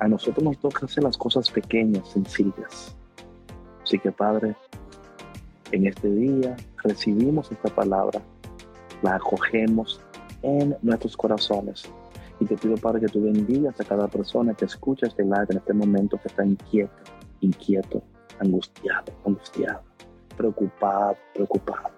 [0.00, 2.96] A nosotros nos toca hacer las cosas pequeñas, sencillas.
[3.82, 4.56] Así que, Padre,
[5.70, 8.22] en este día recibimos esta palabra,
[9.02, 10.00] la acogemos
[10.42, 11.90] en nuestros corazones
[12.40, 15.56] y te pido, Padre, que tú bendigas a cada persona que escucha este live en
[15.56, 16.92] este momento que está inquieto,
[17.40, 18.02] inquieto,
[18.38, 19.82] angustiado, angustiado,
[20.36, 21.90] preocupado, preocupado.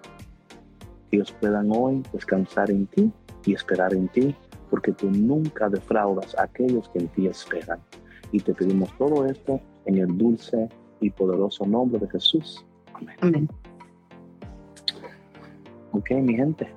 [1.09, 3.11] Que ellos puedan hoy descansar en ti
[3.45, 4.35] y esperar en ti,
[4.69, 7.79] porque tú nunca defraudas a aquellos que en ti esperan.
[8.31, 10.69] Y te pedimos todo esto en el dulce
[11.01, 12.65] y poderoso nombre de Jesús.
[12.93, 13.17] Amén.
[13.21, 13.49] Amén.
[15.91, 16.71] Ok, mi gente.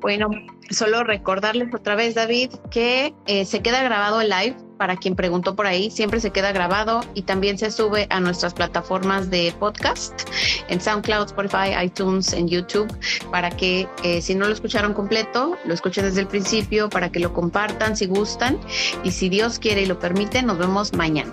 [0.00, 0.28] Bueno,
[0.68, 5.56] solo recordarles otra vez, David, que eh, se queda grabado el live para quien preguntó
[5.56, 10.28] por ahí, siempre se queda grabado y también se sube a nuestras plataformas de podcast,
[10.68, 12.92] en SoundCloud, Spotify, iTunes, en YouTube,
[13.30, 17.20] para que eh, si no lo escucharon completo, lo escuchen desde el principio, para que
[17.20, 18.58] lo compartan si gustan
[19.04, 21.32] y si Dios quiere y lo permite, nos vemos mañana.